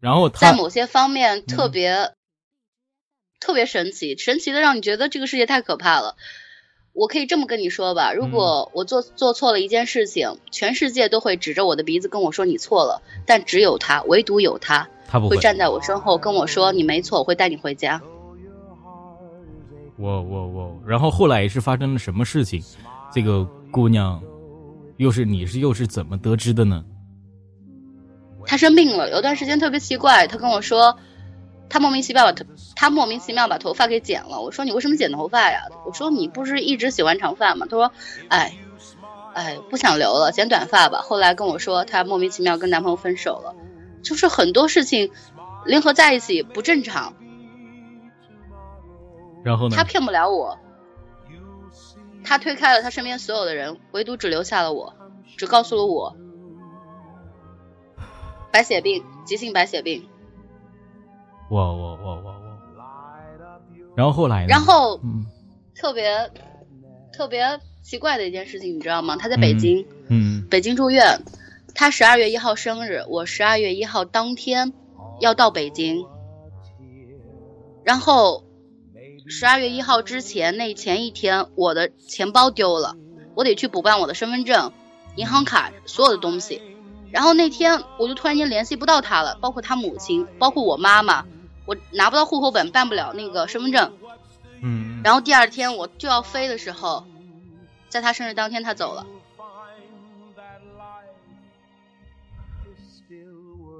[0.00, 2.14] 然后在某些方面特别
[3.38, 6.16] 特别神奇，神奇的让你觉得这个世界太可怕了。
[6.94, 18.00] 我可以这么跟你说吧，如果我做做错了一件事情，全世界都会指着我的鼻子跟我说你错了，但只有他，唯独有他，他不会站在我身后跟我说你没错，我会带你回家。
[19.96, 22.62] 我我我，然后后来是发生了什么事情？
[23.10, 24.22] 这个姑娘，
[24.98, 26.84] 又是你是又是怎么得知的呢？
[28.44, 30.94] 她生病了，有段时间特别奇怪，她跟我说。
[31.72, 32.44] 他莫名其妙把头，
[32.76, 34.42] 他莫名其妙把头发给剪了。
[34.42, 35.62] 我说你为什么剪头发呀？
[35.86, 37.64] 我说你不是一直喜欢长发吗？
[37.64, 37.92] 他说，
[38.28, 38.58] 哎，
[39.32, 41.00] 哎，不想留了，剪短发吧。
[41.00, 43.54] 后来跟我说，她莫名其妙跟男朋友分手了，
[44.02, 45.10] 就是很多事情
[45.64, 47.14] 联合在一起不正常。
[49.42, 49.74] 然后呢？
[49.74, 50.58] 他骗不了我，
[52.22, 54.94] 他推开了他身边所有的人，唯独只留下了我，
[55.38, 56.14] 只告诉了我，
[58.50, 60.06] 白血病，急性白血病。
[61.52, 62.34] 我我我我我，
[63.94, 64.46] 然后后来呢？
[64.48, 64.98] 然后，
[65.74, 66.30] 特别
[67.12, 69.16] 特别奇怪的一件事情，你知道吗？
[69.16, 71.20] 他在北京，嗯，北京住院。
[71.74, 74.72] 他十二月一号生日，我十二月一号当天
[75.20, 76.06] 要到北京，
[77.84, 78.44] 然后
[79.26, 82.96] 十二月一号之前那前一天，我的钱包丢了，
[83.34, 84.72] 我得去补办我的身份证、
[85.16, 86.62] 银行卡所有的东西。
[87.10, 91.26] 然后那天我就突然间联系不到他了，包括他母亲，包括我妈妈，
[91.64, 93.92] 我拿不到户口本，办不了那个身份证。
[94.60, 95.00] 嗯。
[95.04, 97.06] 然后第二天我就要飞的时候，
[97.88, 99.06] 在他生日当天他走了。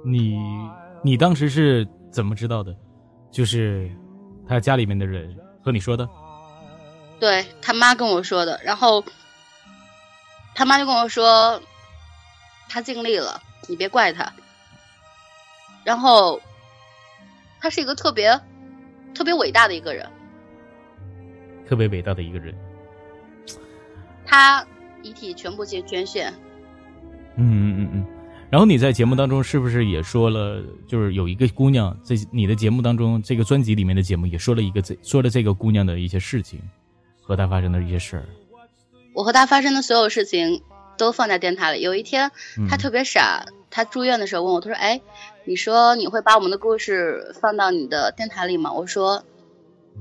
[0.05, 0.37] 你
[1.01, 2.75] 你当时是怎么知道的？
[3.31, 3.89] 就是
[4.47, 6.07] 他家里面的人和你说的。
[7.19, 9.03] 对他妈跟我说的，然后
[10.53, 11.61] 他妈就跟我说，
[12.67, 14.33] 他尽力了，你别怪他。
[15.85, 16.41] 然后
[17.63, 18.37] 他是一个特别
[19.15, 20.05] 特别伟大的一个人，
[21.65, 22.53] 特别伟大的一个人。
[24.25, 24.67] 他
[25.01, 26.33] 遗体全部捐捐献。
[27.37, 28.05] 嗯嗯嗯嗯。
[28.49, 36.59] 然后你在节目当中是不是也说了，就是有一个姑娘这你的节目当中，这个专辑里面的节目也说了一个这说了这个姑娘的一些事情，
[37.21, 38.25] 和她发生的一些事儿。
[39.13, 40.61] 我和她发生的所有事情
[40.97, 41.79] 都放在电台里。
[41.79, 42.29] 有一天，
[42.69, 44.99] 她特别傻，她住院的时候问我，她说：“哎，
[45.45, 49.23] 你说你会把我们的故事放到你的电台里吗？”我说：“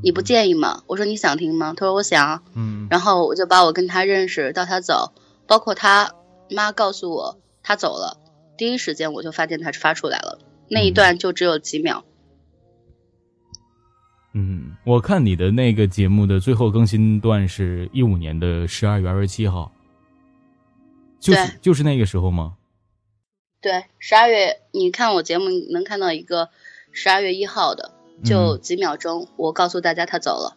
[0.03, 2.87] 你不介意吗？”我说：“你想听吗？”他说：“我想。”嗯。
[2.91, 5.13] 然后我就把我跟他认识到他走，
[5.47, 6.15] 包括他
[6.51, 8.19] 妈告诉我他走了。
[8.57, 12.05] 第一时间我就发电台发出来了，那一段就只有几秒。
[14.35, 19.73] 嗯，我看你的那个节目的最后更新段是一五年的十二月二十七号，
[21.19, 22.55] 就是就是那个时候吗？
[23.63, 26.49] 对，十二月，你看我节目能看到一个
[26.91, 27.93] 十二月一号的，
[28.25, 30.57] 就几秒钟，我告诉大家他走了。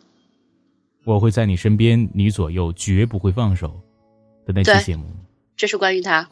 [1.04, 3.80] 我会在你身边，你左右，绝不会放手
[4.44, 5.06] 的那期节目，
[5.56, 6.28] 这是关于他。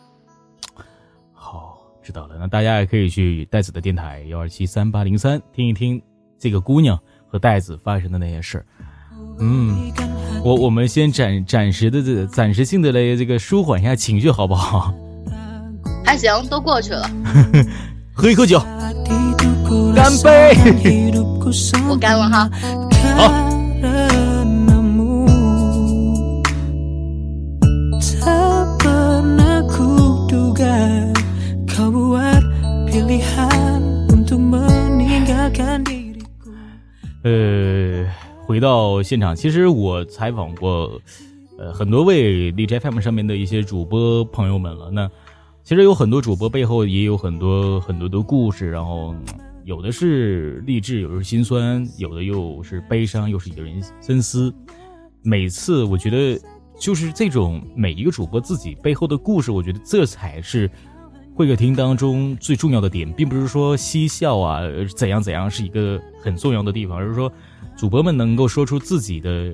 [1.31, 6.01] 好知道了，那大家也可以去袋子的电台幺二七三八零三听一听
[6.39, 8.65] 这个姑娘和袋子发生的那些事儿。
[9.37, 9.93] 嗯，
[10.43, 14.91] 我我们先暂暂时的这暂时性的来这个舒缓一下情绪，好不好？
[16.03, 17.09] 还行，都过去了。
[18.13, 18.59] 喝一口酒，
[19.95, 20.55] 干杯！
[21.89, 22.49] 我干了哈。
[23.17, 23.53] 好。
[37.23, 38.05] 呃，
[38.45, 40.91] 回到现场，其实我采访过，
[41.57, 44.91] 呃，很多位荔枝 FM 上面的一些主播朋友们了。
[44.91, 45.09] 那
[45.63, 49.15] 其实有很多主播背后也有很多很多的故事，然后
[49.63, 54.53] 有的是励志，有的是心酸，有的又是悲伤，又是引人深思。
[55.21, 56.39] 每次我觉得，
[56.77, 60.69] 就是这种每一个主播自己背后的故事，我觉得这才是。
[61.35, 64.61] 会客厅当中最重要的点，并不是说嬉笑啊
[64.95, 67.31] 怎样怎样是一个很重要的地方，而是说
[67.75, 69.51] 主播们能够说出自己的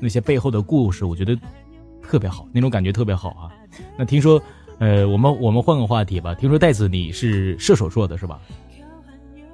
[0.00, 1.34] 那些背后的故事，我觉得
[2.02, 3.48] 特别好，那种感觉特别好啊。
[3.96, 4.38] 那听说，
[4.78, 6.34] 呃，我们我们换个话题吧。
[6.34, 8.40] 听说袋子你是射手座的是吧？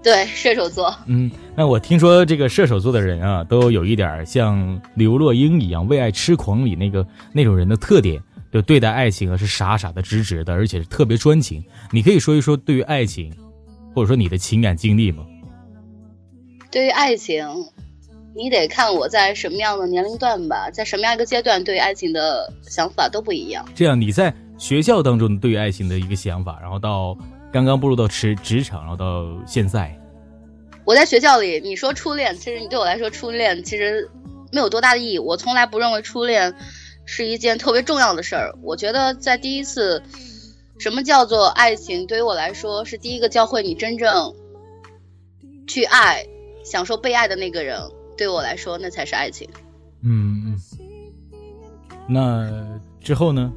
[0.03, 0.95] 对，射手座。
[1.07, 8.23] 嗯，那我听说这个射手座的人啊，都有一点像刘若英一样为爱痴狂里那个那种人的特点。
[8.53, 11.65] 就对待爱情啊，是傻傻的、直直的，而且是特别专情。
[11.93, 13.33] 你可以说一说对于爱情，
[13.95, 15.25] 或者说你的情感经历吗？
[16.69, 17.47] 对于爱情，
[18.35, 23.65] 你得看我在什么样的年龄段吧，在什么样一个阶段，对于爱情的想法都不一样。
[23.73, 27.17] 这样，你在学校当中对于爱情的一个想法，然后到
[27.51, 29.99] 刚刚步入到职职场，然后到现在，
[30.85, 34.09] 我在学校里，你说初恋，其实你对我来说，初恋其实
[34.53, 35.19] 没有多大的意义。
[35.19, 36.55] 我从来不认为初恋。
[37.07, 38.55] 是一件特别重要的事儿。
[38.63, 40.01] 我觉得在第一次，
[40.79, 42.07] 什么叫做爱情？
[42.07, 44.33] 对于我来说，是第一个教会你真正
[45.67, 46.25] 去爱、
[46.63, 47.81] 享受被爱的那个人。
[48.17, 49.49] 对我来说，那才是爱情。
[50.05, 50.57] 嗯，
[52.07, 52.49] 那
[53.01, 53.53] 之后呢？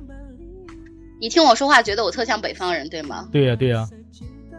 [1.23, 3.29] 你听我说话，觉得我特像北方人，对吗？
[3.31, 3.87] 对呀，对呀。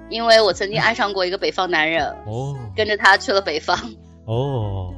[0.09, 3.79] 因为我曾经爱上过一个北方男人，哦，跟着他去了北方。
[4.25, 4.95] 哦，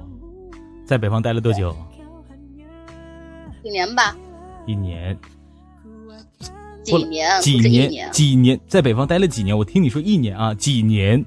[0.86, 1.74] 在北方待了多久？
[3.64, 4.16] 几年吧，
[4.64, 5.18] 一年，
[6.84, 9.58] 几年，几年，几年，在北方待了几年？
[9.58, 11.26] 我听你说一年啊，几年？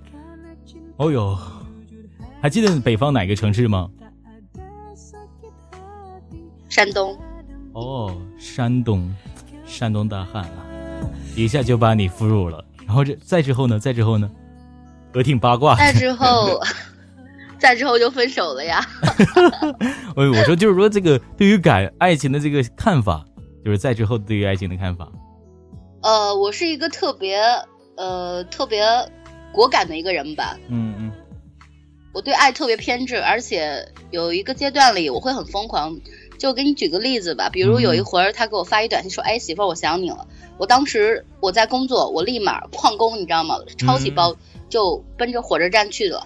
[0.96, 1.38] 哦呦，
[2.42, 3.90] 还记得北方哪个城市吗？
[6.70, 7.18] 山东。
[7.74, 9.14] 哦，山东，
[9.70, 10.66] 山东大汉啊，
[11.36, 12.66] 一下就把你俘虏了。
[12.86, 13.80] 然后这再之后呢？
[13.80, 14.30] 再之后呢？
[15.14, 15.76] 我挺八卦。
[15.76, 16.60] 再之后，
[17.60, 18.84] 再之后就分手了呀。
[20.16, 23.24] 我 我说就是说这个对于感爱情的这个看法，
[23.64, 25.08] 就是再之后对于爱情的看法。
[26.02, 27.40] 呃，我是一个特别
[27.96, 28.84] 呃特别
[29.52, 30.58] 果敢的一个人吧。
[30.68, 31.12] 嗯嗯。
[32.12, 35.96] 我对爱特别偏执，而且有一个阶段里我会很疯狂。
[36.40, 40.26] 就给你举个例子吧，比如有一回他给我发一短信说：“哎，媳妇儿，我想你了。”
[40.58, 43.56] 我当时我在工作，我立马旷工，你知道吗？
[43.78, 44.36] 抄起包
[44.70, 46.26] 就奔着火车站去了。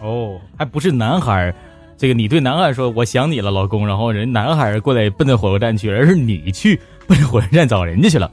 [0.00, 1.54] 哦，还不是男孩，
[1.96, 8.30] 这个你对男孩说我想你了，老公，然后人男孩过来奔着火车站去，而是你去奔着火车站找人家去了。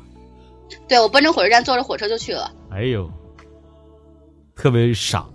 [0.87, 2.51] 对，我奔着火车站坐着火车就去了。
[2.71, 3.09] 哎呦，
[4.55, 5.25] 特别傻。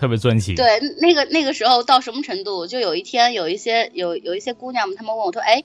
[0.00, 0.54] 特别专情。
[0.54, 2.66] 对，那个那个时候到什么程度？
[2.66, 5.62] 就有一天，有一些有有一些姑娘们，她们问我说：“哎，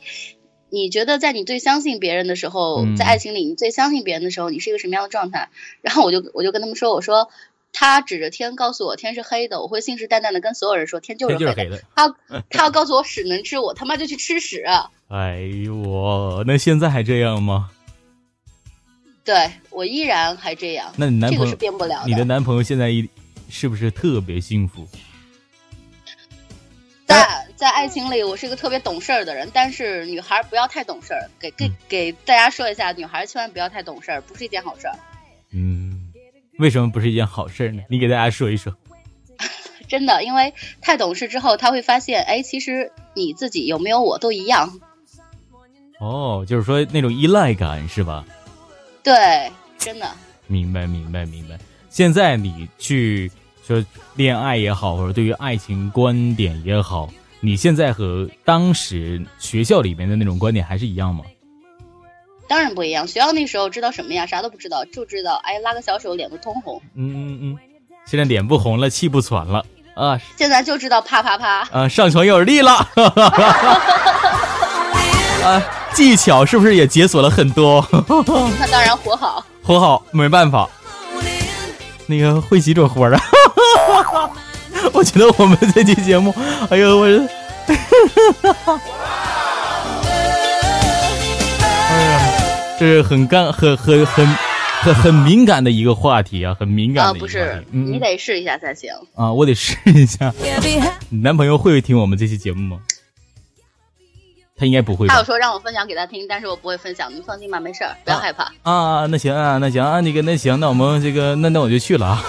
[0.70, 5.48] 你觉得在你最相信别人的时候，在爱情里你最相信别人的时候，你是一个什么样的状态？”
[5.82, 7.30] 然后我就我就跟他们说：“我说
[7.72, 11.82] 他指着天告诉我天是黑的，我会信誓旦旦的跟所有人说天就是黑的。
[11.96, 12.14] 他
[12.50, 14.66] 他要告诉我屎能吃，我他妈就去吃屎。
[15.08, 17.70] ”哎呦我，那现在还这样吗？
[19.24, 20.92] 对我依然还这样。
[20.98, 22.04] 那你男朋友是变不了。
[22.06, 23.10] 你的男朋友现在一。
[23.50, 24.88] 是不是特别幸福？
[27.06, 31.30] 在在爱情里，我是一个特别懂事儿的人，但是女孩不要太懂事儿。
[31.40, 34.96] 给给给大家说一下，女孩千万不要太懂事儿，不是一件好事儿。
[35.52, 36.12] 嗯，
[36.58, 37.84] 为什么不是一件好事儿呢？
[37.90, 38.76] 你给大家说一说。
[39.88, 44.80] 真的，因为太懂事之后，他会发现，哎，其实你自己有没有我都一样。
[46.00, 48.26] 哦，就是说那种依赖感是吧？
[49.04, 50.12] 对，真的。
[50.48, 51.58] 明白，明白，明白。
[51.96, 53.32] 现在你去
[53.66, 53.82] 说
[54.16, 61.24] 恋爱也好，或者对于爱情观点也好，你现在和当时学校里面的那种观点还是一样吗？
[62.50, 63.08] 当然不一样。
[63.08, 64.26] 学校那时候知道什么呀？
[64.26, 66.82] 啥都不知道，就知道哎拉个小手脸都通红。
[66.96, 67.58] 嗯嗯嗯。
[68.06, 70.20] 现在脸不红了，气不喘了啊。
[70.36, 71.62] 现在就知道啪啪啪。
[71.72, 72.74] 啊，上床有力了。
[75.46, 77.88] 啊，技巧是不是也解锁了很多？
[78.60, 79.46] 那当然活好。
[79.64, 80.70] 活好没办法。
[82.08, 83.22] 那个会几种活儿啊？
[84.94, 86.34] 我觉得我们这期节目，
[86.70, 87.06] 哎呦我，
[91.90, 92.20] 哎呀，
[92.80, 94.28] 这是很干、很很很
[94.82, 97.12] 很很敏感的一个话题啊，很敏感的。
[97.12, 98.92] 啊，不是，你得试一下才行。
[99.16, 100.34] 啊，我得试一下。
[101.10, 102.82] 你男朋友会听我们这期节目吗？
[104.58, 105.06] 他应该不会。
[105.08, 107.14] 他有说让我分享给他听，但是我不会分享。
[107.14, 108.50] 你放心吧，没事儿，不要害怕。
[108.64, 112.24] 啊，那行啊，那行啊，那个那行，那我们这个那那我就去了啊。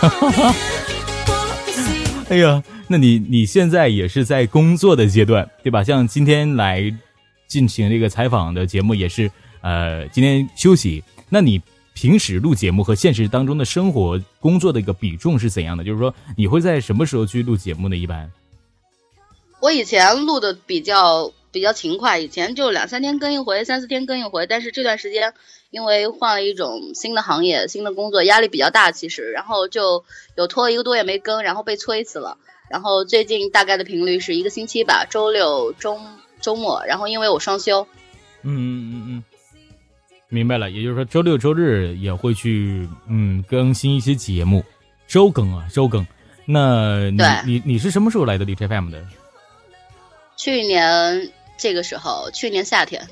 [2.29, 5.85] 哎呀，那你你现在也是在工作的阶段，对吧？
[5.85, 6.93] 像今天来
[7.47, 11.05] 进行这个采访的节目也是，呃，今天休息。
[11.29, 11.63] 那你
[11.95, 15.85] 平时录节目和现实当中的生活工作的一个比重是怎样的？
[15.85, 17.97] 就是说，你会在什么时候去录节目呢？
[17.97, 18.29] 一般？
[19.61, 21.31] 我以前录的比较。
[21.57, 24.47] 比较勤快，以前就两三天更一回，三四天更一回。
[24.47, 25.33] 但是这段时间，
[25.71, 30.05] 因为换了一种新的行业、新的工作，压力比较大，其实，然后就
[30.37, 32.37] 有拖了一个多月没更，然后被催死了。
[32.69, 35.99] 然后最近大概的频率是一个星期吧，周六、周
[36.43, 36.85] 周末。
[36.85, 37.89] 然后因为我双休，
[38.43, 39.25] 嗯嗯嗯嗯，
[40.29, 40.71] 明白了。
[40.71, 44.63] 也就是说，周六周日也会去嗯更新一些节目，
[45.09, 46.07] 周更啊，周更。
[46.45, 49.03] 那你你你是什么时候来的 DJFM 的？
[50.37, 51.33] 去年。
[51.57, 53.07] 这个时候，去年夏天，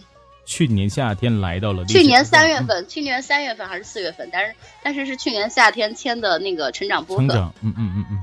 [0.45, 1.85] 去年夏天来到了。
[1.87, 4.29] 去年三月份，去年三月份还是四月份？
[4.31, 8.19] 但是，但是是去年夏天签的那个成长播成长，嗯嗯嗯嗯。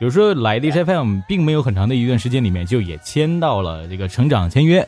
[0.00, 4.86] 有时候来 DJ FM 并没有很长的一段时间里面，就也签到了这个成长签约。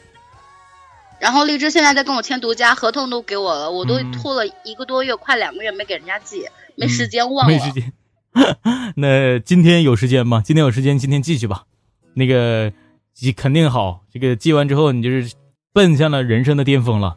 [1.21, 7.53] 然后荔枝现在在跟我签独家合同，都给我了，我都拖了一个多月，快两个月没给人家寄，没时间忘了。
[7.55, 7.93] 没时间。
[8.97, 10.43] 那今天有时间吗？
[10.45, 11.63] 今天有时间，今天继续吧。
[12.15, 12.73] 那个。
[13.14, 15.33] 记肯定好，这个记完之后，你就是
[15.72, 17.16] 奔向了人生的巅峰了，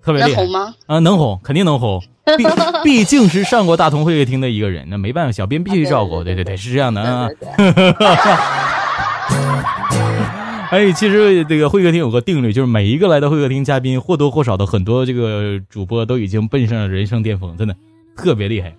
[0.00, 0.42] 特别厉害。
[0.42, 0.74] 能红吗？
[0.86, 2.00] 啊，能红，肯定能红。
[2.38, 2.44] 毕
[2.84, 6.22] 毕竟是上过大同会客厅的一个人，那没办法，小编必须照顾。
[6.22, 7.28] 对对对，是这样的啊。
[10.70, 17.76] 哎，其实这个会客厅有个定律，就是每一个来到会客厅嘉宾，或多或少的很多这个主播都已经奔上了人生巅峰，真的
[18.16, 18.74] 特别厉害。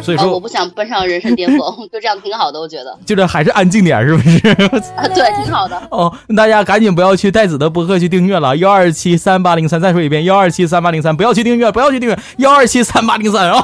[0.00, 1.60] 所以说，我不想奔上人生巅峰，
[1.92, 2.96] 就这样挺好的，我觉得。
[3.04, 4.38] 就这还是安静点，是不是？
[4.96, 5.76] 啊，对，挺好的。
[5.90, 13.60] 哦，大家赶紧不要去带子的博客去订阅了，幺二七三八零三，再说一遍，幺二七三八零三，不要去订阅，不要去订阅，幺二七三八零三啊。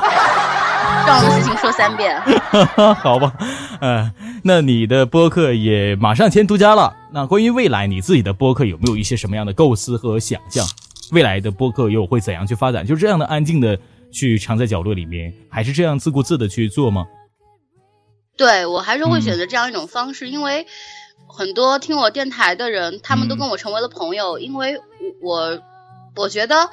[1.06, 2.20] 重要的事情说三遍。
[3.00, 3.32] 好吧，
[3.80, 4.10] 嗯，
[4.42, 6.92] 那你的播客也马上签独家了。
[7.12, 10.66] 那关于未来你自己的播客有没有一些什么样的构思和想象？
[11.12, 12.84] 未来的播客又会怎样去发展？
[12.86, 13.78] 就这样的安静的。
[14.12, 17.06] 去藏在角落里面，还是这样自顾自的去做吗？
[18.36, 20.66] 对我还是会选择这样一种方式，因为
[21.28, 24.80] 很多听我电台的人，他们都跟我成为了朋友，因为
[25.20, 25.60] 我
[26.16, 26.70] 我觉得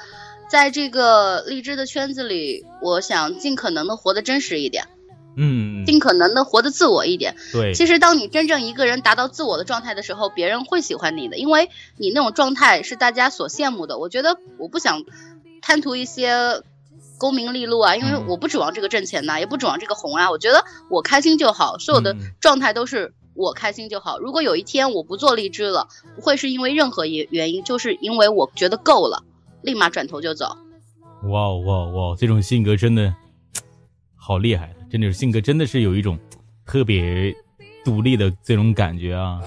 [0.48, 4.86] 在这个荔枝的圈子里，我想尽可能的活得真实一点。
[5.40, 7.36] 嗯，尽可能的活得自我一点。
[7.52, 13.98] 对，其实当你真正一个人达到自我的状态的时候，别人会喜欢你的，因为你那种状态是大家所羡慕的。
[13.98, 15.04] 我觉得我不想
[15.62, 16.62] 贪图一些
[17.18, 20.30] 功名利禄啊，因为我不指望这个挣钱呐，也不指望这个红啊。
[20.30, 24.18] 我觉得我开心就好，所有的状态都是我开心就好。
[24.18, 29.24] 如果有一天我不做荔枝了，不会是因为任何原原因，就是因为我觉得够了，
[29.62, 30.56] 立马转头就走。
[31.24, 32.16] 哇哇哇！
[32.16, 33.12] 这种性格真的
[34.16, 34.74] 好厉害。
[34.90, 36.18] 真的是性格，真的是有一种
[36.64, 37.34] 特别
[37.84, 39.38] 独立的这种感觉啊，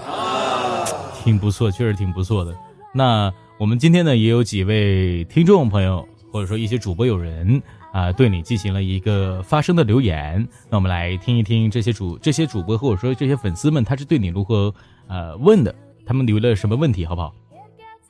[1.24, 2.54] 挺不错，确实挺不错的。
[2.94, 7.62] 那我们今天呢，也有几位听众朋友，或者说一些主播友人
[7.92, 10.48] 啊，对你进行了一个发声的留言。
[10.70, 14.74] 那我们来听一听这些主这些主播或者说这些粉丝们，他是对你如何
[15.08, 15.74] 呃问的，
[16.06, 17.34] 他们留了什么问题，好不好？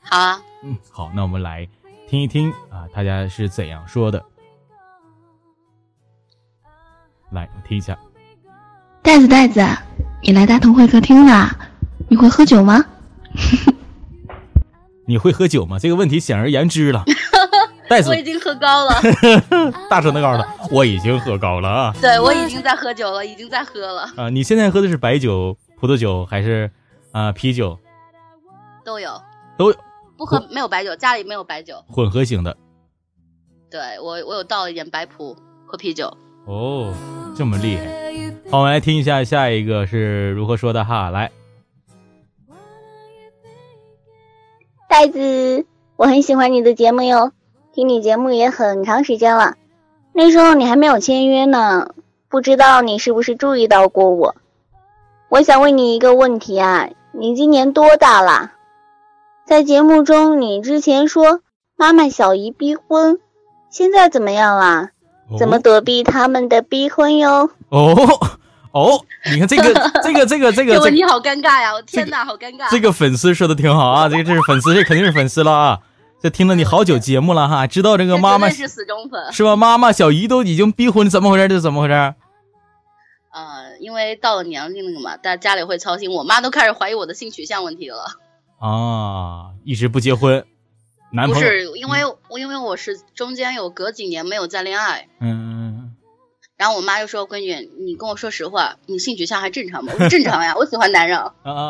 [0.01, 1.67] 好啊，嗯，好，那我们来
[2.07, 4.23] 听一听啊，大家是怎样说的。
[7.31, 7.97] 来，我听一下。
[9.01, 9.61] 袋子袋子，
[10.21, 11.53] 你来大同会客厅啦？
[12.07, 12.85] 你会喝酒吗？
[15.05, 15.77] 你会喝酒吗？
[15.77, 17.03] 这个问题显而言之了。
[17.89, 18.93] 袋子，我已经喝高了。
[19.89, 21.93] 大声的告诉他，我已经喝高了啊。
[22.01, 24.09] 对，我已经在喝酒了，已经在喝了。
[24.15, 26.71] 啊，你现在喝的是白酒、葡萄酒还是
[27.11, 27.77] 啊啤酒？
[28.83, 29.21] 都有，
[29.57, 29.77] 都有。
[30.15, 31.83] 不喝没有白酒，家里没有白酒。
[31.89, 32.55] 混合型的。
[33.69, 36.15] 对我，我有倒一点白葡和啤酒。
[36.45, 36.93] 哦，
[37.35, 37.85] 这么厉害！
[38.51, 41.09] 好，我们来听一下下一个是如何说的哈。
[41.09, 41.31] 来，
[44.87, 45.65] 袋子，
[45.95, 47.31] 我很喜欢你的节目哟，
[47.73, 49.55] 听你节目也很长时间了。
[50.13, 51.89] 那时候你还没有签约呢，
[52.29, 54.35] 不知道你是不是注意到过我？
[55.29, 58.51] 我想问你一个问题啊，你今年多大了？
[59.47, 61.41] 在节目中你之前说
[61.75, 63.17] 妈妈小姨逼婚，
[63.71, 64.91] 现在怎么样啦？
[65.39, 67.49] 怎么躲避他们的逼婚哟？
[67.69, 67.95] 哦
[68.71, 69.01] 哦，
[69.31, 69.63] 你看这个
[70.03, 71.73] 这个这个这个，这问题好尴尬呀！
[71.73, 72.69] 我天哪，好尴尬！
[72.69, 75.79] 这个粉丝说的挺好啊，这个这是粉丝，这肯定是粉丝了啊！
[76.23, 79.57] 这听了你好久节目了哈，知道这个妈妈是死忠粉是吧？
[79.57, 81.49] 妈妈小姨都已经逼婚，怎么回事？
[81.49, 81.93] 这是怎么回事？
[83.33, 88.05] 呃，因为到了年龄了嘛，大家家里会操心，我妈都开始怀疑我的性取向问题了
[88.57, 90.45] 啊，一直不结婚。
[91.27, 95.93] 不是因为我，因为我是中间有隔几年没有再恋爱，嗯，
[96.55, 101.69] 然后我妈就说：“闺女，你跟我说实话，你性取向还正常吗？”我说：“正常呀， 我喜欢男人。”啊，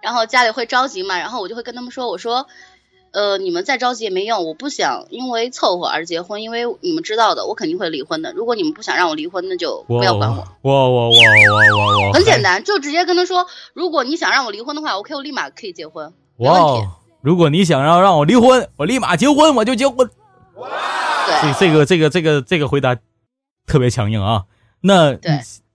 [0.00, 2.46] 然后家里会着急嘛，然后我就会跟他们说：“我说，
[3.12, 8.32] 呃，你们再着急也没用，我不想因为凑合而结婚，因为你们知道的，我肯定会离婚的。
[8.32, 10.46] 如果你们不想让我离婚，那就不要管我。
[10.62, 16.88] 我我我我我我，很简单，就直接跟他说：如果你想让我离婚的话，OK，我立马可以结婚，没问题。”
[17.22, 20.08] 如果你想要让我离婚，我立马结婚，我就结婚。
[20.56, 22.96] 对，这个这个这个这个回答
[23.66, 24.44] 特别强硬啊。
[24.80, 25.14] 那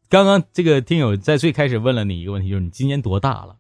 [0.10, 3.58] 刚刚这个听友在最开始问了你一个问题，就是你今年多大了？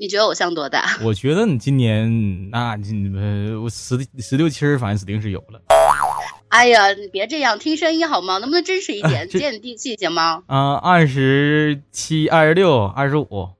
[0.00, 0.96] 你觉得我像多大？
[1.04, 5.60] 我觉得你今年那呃，我十十六七，反正指定是有了。
[6.48, 8.38] 哎呀，你别这样，听声音好吗？
[8.38, 10.42] 能不能真实一点， 接地气行吗？
[10.46, 13.50] 啊，二十七、二十六、二十五。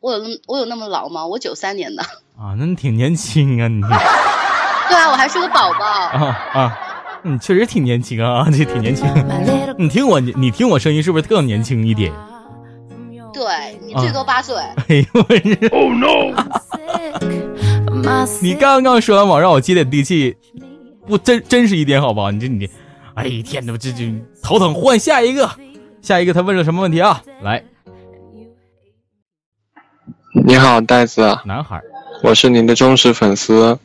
[0.00, 1.24] 我有那么我有那么老吗？
[1.24, 2.02] 我九三年的
[2.36, 3.80] 啊，那你挺年轻啊，你。
[4.90, 6.78] 对啊，我还是个宝宝啊啊，
[7.22, 9.06] 你确实挺年轻啊，这挺年轻。
[9.78, 12.12] 你听我，你你听我声音是不是更年轻一点？
[13.36, 14.56] 对你最多八岁。
[14.88, 15.04] 哎呦
[15.70, 16.32] ！Oh no！
[18.40, 20.34] 你刚刚说完网，让我接点地气，
[21.06, 22.30] 不真真实一点好不好？
[22.30, 22.66] 你这你，
[23.14, 24.10] 哎天哪，这这
[24.42, 25.50] 头疼，换下一个，
[26.00, 27.22] 下一个他问了什么问题啊？
[27.42, 27.62] 来。
[30.46, 31.38] 你好，袋子。
[31.44, 31.82] 男孩，
[32.22, 33.78] 我是您的忠实粉丝。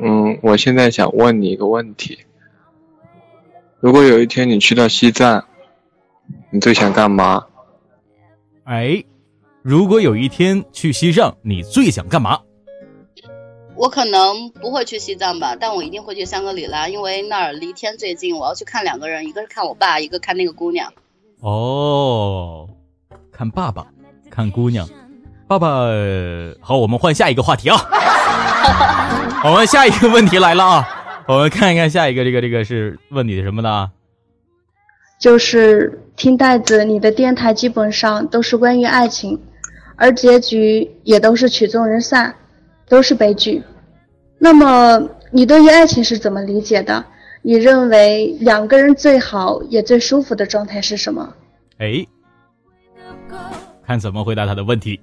[0.00, 2.20] 嗯，我现在想问你一个问题：
[3.80, 5.44] 如果有一天你去到西藏，
[6.50, 7.44] 你最想干嘛？
[8.66, 9.00] 哎，
[9.62, 12.40] 如果有一天去西藏，你最想干嘛？
[13.76, 18.36] 我可能不会去西藏吧，但我一定会去香格里拉，因为那儿离天最近。
[18.36, 20.92] 我要去看两个人，一个是看我爸，一个看那个姑娘。
[21.38, 22.68] 哦，
[23.30, 23.86] 看爸爸，
[24.28, 24.88] 看姑娘。
[25.46, 25.68] 爸爸，
[26.60, 27.78] 好，我们换下一个话题啊。
[29.44, 30.88] 我们下一个问题来了啊，
[31.28, 33.92] 我们看一看下一个，这个这个是问你的什么呢？
[35.18, 39.40] 就是听袋子，你的电台基本上都是关于爱情，
[39.96, 42.34] 而结局也都是曲终人散，
[42.88, 43.62] 都是悲剧。
[44.38, 47.04] 那么你对于爱情是怎么理解的？
[47.42, 51.34] 你认为两个人最好也最舒服的状态是什么？
[51.78, 52.06] 哎，
[53.86, 55.00] 看怎么回答他的问题。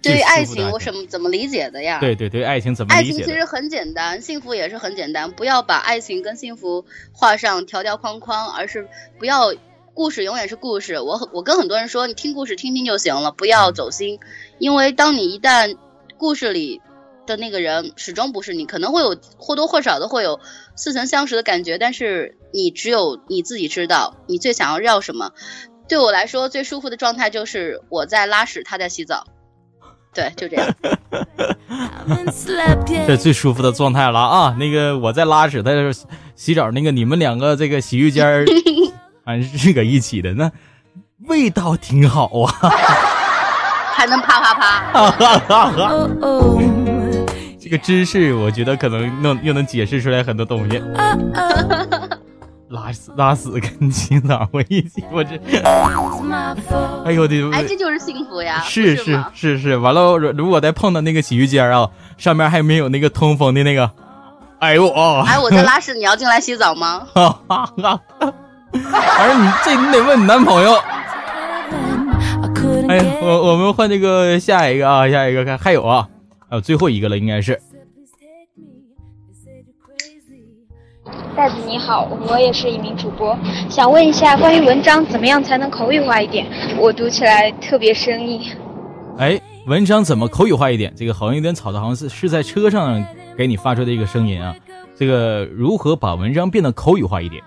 [0.00, 1.98] 对于爱情，我什么怎么理解的呀？
[2.00, 3.10] 对对对，爱情怎么理解？
[3.10, 5.30] 爱情其实很简单，幸福也是很简单。
[5.32, 8.88] 不要把爱情跟幸福画上条条框框，而是
[9.18, 9.52] 不要
[9.94, 11.00] 故事永远是故事。
[11.00, 14.20] 我我跟很多人说，你听故事听听就行了，不要走心。
[14.58, 15.76] 因为当你一旦
[16.16, 16.80] 故事里
[17.26, 20.38] 的那个人始终不是你，可能会有或多或少的会有
[20.76, 25.32] 似曾相识的感觉，但是你只有你自己知道你最想要要什么。
[25.88, 29.26] 对我来说，最舒服的状态就是我在拉屎，他在洗澡。
[30.18, 30.66] 对，就这样。
[33.06, 34.56] 这最舒服的状态了啊！
[34.58, 35.72] 那个我在拉屎，在
[36.34, 36.72] 洗澡。
[36.72, 38.44] 那个你们两个这个洗浴间儿
[39.24, 40.50] 还是搁一起的，那
[41.28, 42.50] 味道挺好啊，
[43.94, 44.92] 还能啪啪啪。
[47.60, 50.82] 这个知识，我觉得可能能又能解释出来很多东西。
[52.68, 55.36] 拉屎拉屎跟洗澡 我一起，我这，
[57.04, 58.60] 哎呦我的，哎这就是幸福呀！
[58.60, 61.88] 是是是是，完了如果再碰到那个洗浴间啊，
[62.18, 63.90] 上面还没有那个通风的那个，
[64.58, 65.24] 哎呦哦！
[65.26, 67.06] 哎我在拉屎，你要进来洗澡吗？
[67.14, 68.00] 哈哈哈！
[68.70, 70.74] 反正你这你得问你男朋友。
[72.88, 76.06] 哎，我我们换这个下一个啊，下一个看还有啊，
[76.48, 77.58] 还有最后一个了，应该是。
[81.36, 83.36] 袋子你好，我也是一名主播，
[83.68, 86.46] 想问一下关于文章怎么样才能口语化一点？
[86.78, 88.40] 我读起来特别生硬。
[89.18, 90.92] 哎，文章怎么口语化一点？
[90.96, 93.04] 这个好像有点吵的，好像是是在车上
[93.36, 94.54] 给你发出的一个声音啊。
[94.96, 97.42] 这个如何把文章变得口语化一点？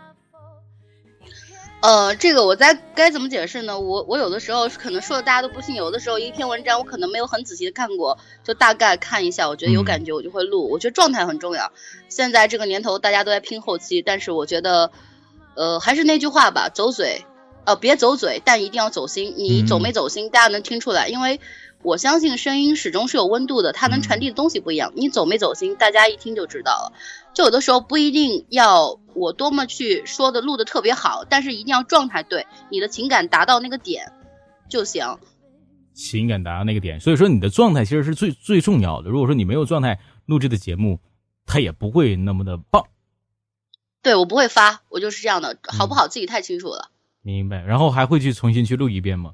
[1.82, 3.80] 呃，这个我在该怎么解释呢？
[3.80, 10.70] 我我有的时候可能说的大家都不信，有的时候一篇文章我可能没有很仔细的看过，就大概看一下，我觉得有感觉我就会录。
[10.70, 11.72] 我觉得状态很重要。
[12.08, 14.92] 现在这个年头大家都在拼后期，但是我觉得，
[15.56, 17.26] 呃，还是那句话吧，走嘴，
[17.66, 19.34] 呃，别走嘴，但一定要走心。
[19.36, 21.40] 你走没走心，大家能听出来，因为
[21.82, 24.94] 我相信声音始终是有温度的，它能传递的东西不一样。
[24.96, 26.94] 你走没走心，大家一听就知道了。
[27.34, 34.12] 就有的时候不一定要我多么去说的录的特别好，但是一定要状态对，你的情感达到那个点
[34.70, 35.18] 就行。
[35.94, 39.10] 情感达到那个点，所以说你的状态其实是最最重要的。
[39.10, 41.00] 如果说你没有状态录制的节目，
[41.46, 42.86] 它也不会那么的棒。
[44.02, 46.90] 对我不会发，我就是这样的，好不好自己太清楚了。
[47.22, 47.62] 明白。
[47.62, 49.34] 然后还会去重新去录一遍吗？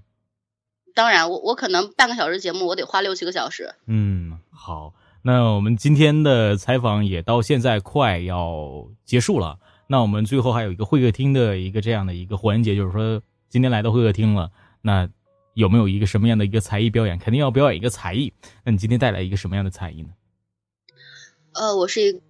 [0.94, 3.76] 当然，我我可能半个小时节目，我得花六七个小时。
[3.86, 4.94] 嗯，好。
[5.28, 9.60] 那我们今天的采访也到现在快要结束了。
[9.88, 14.52] 那我们最后还有一个会客厅的一个这样的一个环节，就是说今天来到会客厅了，
[14.82, 15.10] 那
[15.54, 17.20] 有没有一个什么样的一个才艺表演？
[17.20, 18.32] 肯定要表演一个才艺。
[18.64, 20.12] 那你今天带来一个什么样的才艺呢？
[21.56, 22.22] 呃，我是一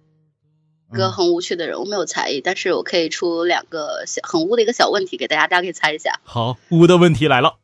[0.92, 6.18] 个很无趣的人，我没有才艺，但是我可以出两个小很污的一个小问题给大家，大家可以猜一下。
[6.24, 7.58] 好，污的问题来了。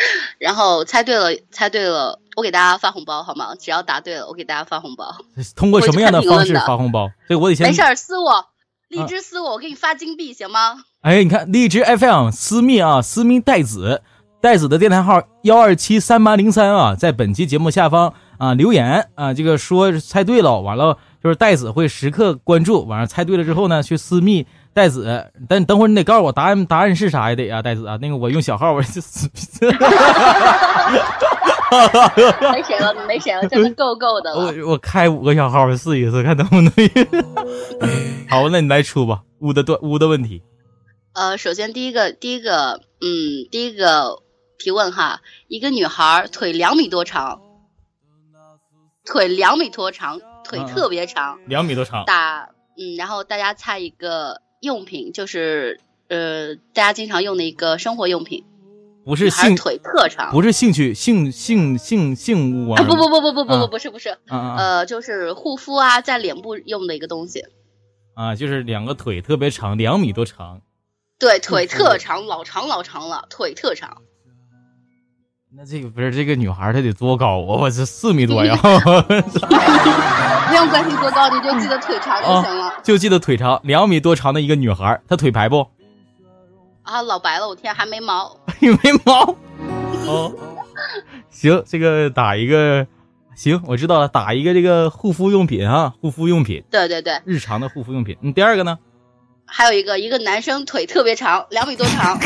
[0.38, 3.54] 然后猜对了，猜对了，我给大家发红包好吗？
[3.58, 5.14] 只要答对了，我给大家发红包。
[5.56, 7.10] 通过什么样的方式发红包？
[7.26, 8.46] 所以我得先没事儿私我，
[8.88, 10.84] 荔枝私我，我给你发金币行吗？
[11.02, 14.02] 哎，你看荔枝 FM 私密啊，私密带子，
[14.40, 24.46] 袋子的电台号幺二七三八零三啊，在本期节目下方啊留言啊，这个说猜对了，完了就是袋子会时刻关注，晚上猜对了之后呢，去私密。
[24.78, 29.28] 袋子，等等会儿你得告诉我答案，答案是啥也得啊，袋子啊，那个我用小号，我就死。
[32.52, 34.40] 没谁了，没谁了，真的够够的了。
[34.40, 36.72] 我我开五个小号试一试，看能不能。
[38.30, 40.42] 好，那你来出吧，屋的断屋的问题。
[41.12, 44.22] 呃，首先第一个，第一个，嗯，第一个
[44.58, 47.40] 提问哈，一个女孩腿两米多长，
[49.04, 52.48] 腿两米多长，腿特别长，两米多长，打
[52.78, 54.40] 嗯，然后大家猜一个。
[54.60, 58.44] 用品就是呃，大家经常用的一个生活用品，
[59.04, 67.44] 不是性腿特长，不是兴趣性性性性物啊，不不不不不不不不是不是，呃，就是护肤啊，在脸部用的一个东西
[68.14, 70.62] 啊，就是两个腿特别长，两米多长，
[71.18, 73.98] 对，腿特长，老长老长了，腿特长。
[75.56, 77.62] 那这个不是这个女孩她得多高啊？
[77.62, 78.54] 我这四米多呀！
[80.48, 82.74] 不用关心多高，你就记得腿长就行了。
[82.82, 85.68] 就记得腿长，两米多长的一个女孩，她腿白不？
[86.82, 88.34] 啊，老白了，我天，还没毛？
[88.58, 89.36] 没毛？
[90.08, 90.32] 哦，
[91.28, 92.86] 行，这个打一个，
[93.36, 96.64] 行，我知道了，打一个这个护肤用品啊，护肤用品。
[96.70, 98.16] 对对对，日常的护肤用品。
[98.20, 98.78] 你第二个呢？
[99.44, 102.18] 还有一个，一个男生腿特别长，两米多长。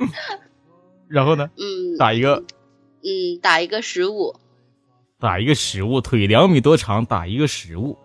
[1.08, 1.50] 然后呢？
[1.58, 2.44] 嗯，打一个，
[3.02, 4.36] 嗯，打一个食物，
[5.20, 7.98] 打一个食物，腿两米多长，打一个食物，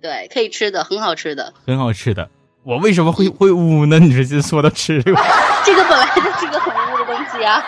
[0.00, 2.30] 对，可以吃的，很好吃的，很好吃的。
[2.62, 3.98] 我为什么会 会污呢？
[3.98, 5.20] 你直接说到吃这个，
[5.66, 7.62] 这个本来就是个很污的东西啊。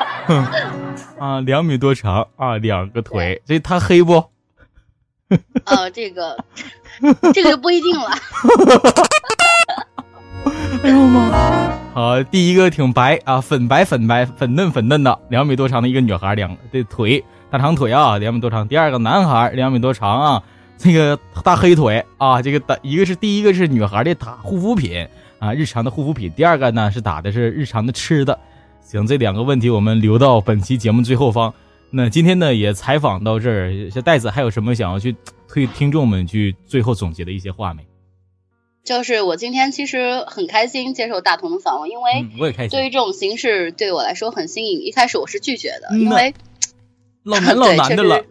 [1.19, 4.25] 啊，两米多长啊，两个腿，这它黑不？
[5.65, 6.43] 呃， 这个，
[7.35, 8.11] 这个就不一定了。
[10.83, 11.79] 哎呦妈！
[11.93, 18.67] 好，第一个挺白啊，粉白粉白粉嫩粉嫩的，两米多长的一个女孩，两这腿大长腿啊，两米多长。
[18.67, 20.43] 第二个男孩，两米多长啊。
[20.79, 25.07] 这个大黑腿啊，这个打一个是第一个是女孩的打护肤品
[25.39, 26.33] 啊，日常的护肤品。
[26.35, 28.39] 第二个呢是打的是日常的吃的。
[28.81, 31.53] 行，这两个问题我们留到本期节目最后方。
[31.91, 35.15] 那今天呢也采访到这儿，小袋子还有什么想要去
[35.47, 37.87] 推听众们去最后总结的一些话没？
[38.83, 42.71] 就是我今天其实很开心接受大同的访问，因为我也开心。
[42.71, 46.35] 对于这种形式对我来说很新颖，一开始我是拒绝的，因为
[47.25, 48.25] 老男老男的了。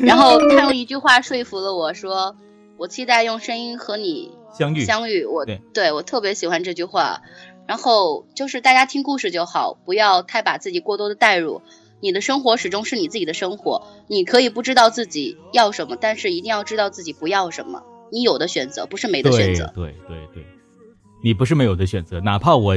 [0.00, 2.36] 然后他用一句话说服了我，说
[2.78, 7.22] ：“我期待用声音和你相遇。”相遇，我对我特别喜欢这句话。
[7.66, 11.62] 然后就是大家听故事就好，不要太把自己过多的带入。
[12.00, 17.82] 你的生活始终是你自己的生活，你可以不知道自己要什么，但是一定要知道自己不要什么。
[18.12, 19.72] 你有的选择不是没的选择。
[19.74, 20.44] 对对对，
[21.22, 22.20] 你不是没有的选择。
[22.20, 22.74] 哪怕我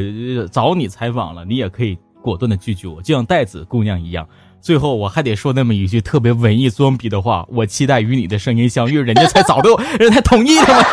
[0.51, 4.27] 找你采访了，你也可以果断的拒绝我，就像袋子姑娘一样。
[4.67, 10.83] 最后我还得说那么一句特别文艺装逼的话，我期待与你的声音相遇，人家才早都 人才同意了嘛？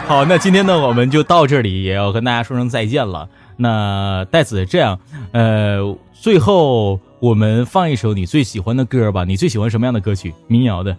[0.08, 3.28] 好，那今天呢我们就到这里，也要跟大家说声再见了。
[3.58, 4.98] 那袋子这样，
[5.32, 9.24] 呃，最后我们放一首你最喜欢的歌吧。
[9.24, 10.32] 你最喜欢什么样的歌曲？
[10.46, 10.96] 民谣的。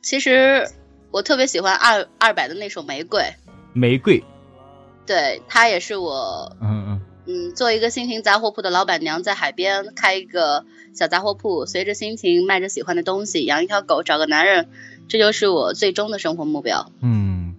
[0.00, 0.68] 其实
[1.12, 3.20] 我特别喜欢二二百的那首《玫瑰》。
[3.74, 4.20] 玫瑰。
[5.06, 6.52] 对，它也是我。
[6.60, 7.00] 嗯嗯。
[7.26, 10.64] 嗯，做一个心情杂货铺的老板娘，在海边开一个
[10.94, 14.68] 小杂货铺，随着心情卖着喜欢的东西，养一条狗，找个男人，
[15.06, 16.90] 这就是我最终的生活目标。
[17.00, 17.54] 嗯，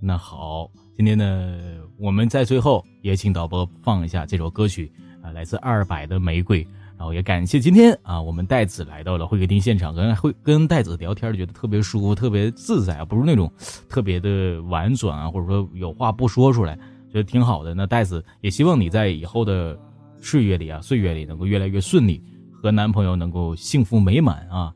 [0.00, 1.58] 那好，今天呢，
[1.98, 4.90] 我们在最后也请导播放一下这首歌曲
[5.20, 6.66] 啊，来自二百的玫瑰。
[6.96, 13.48] 然后也感谢今天啊，我们戴子来到了会客厅现场，跟会跟戴子聊天，觉得特别舒服，特别自在啊，不是那种
[13.88, 16.76] 特别的婉转啊，或者说有话不说出来。
[17.10, 19.78] 觉得挺好的，那袋子也希望你在以后的
[20.20, 22.22] 岁月里啊，岁月里能够越来越顺利，
[22.62, 24.72] 和男朋友能够幸福美满啊。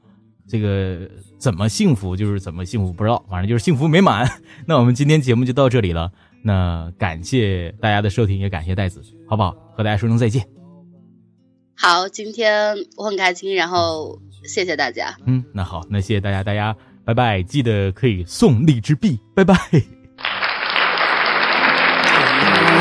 [0.48, 1.08] 这个
[1.38, 4.28] 怎么幸福就是怎么幸福，不知道，反正就是幸福美满。
[4.66, 6.12] 那我们今天节目就到这里了，
[6.42, 9.52] 那感谢大家的收听，也感谢袋子，好不好？
[9.74, 10.44] 和大家说声再见。
[11.74, 15.16] 好，今天我很开心，然后谢谢大家。
[15.26, 20.01] 嗯，那好，那谢谢大家，大家拜拜，记得可以送荔枝币，拜拜。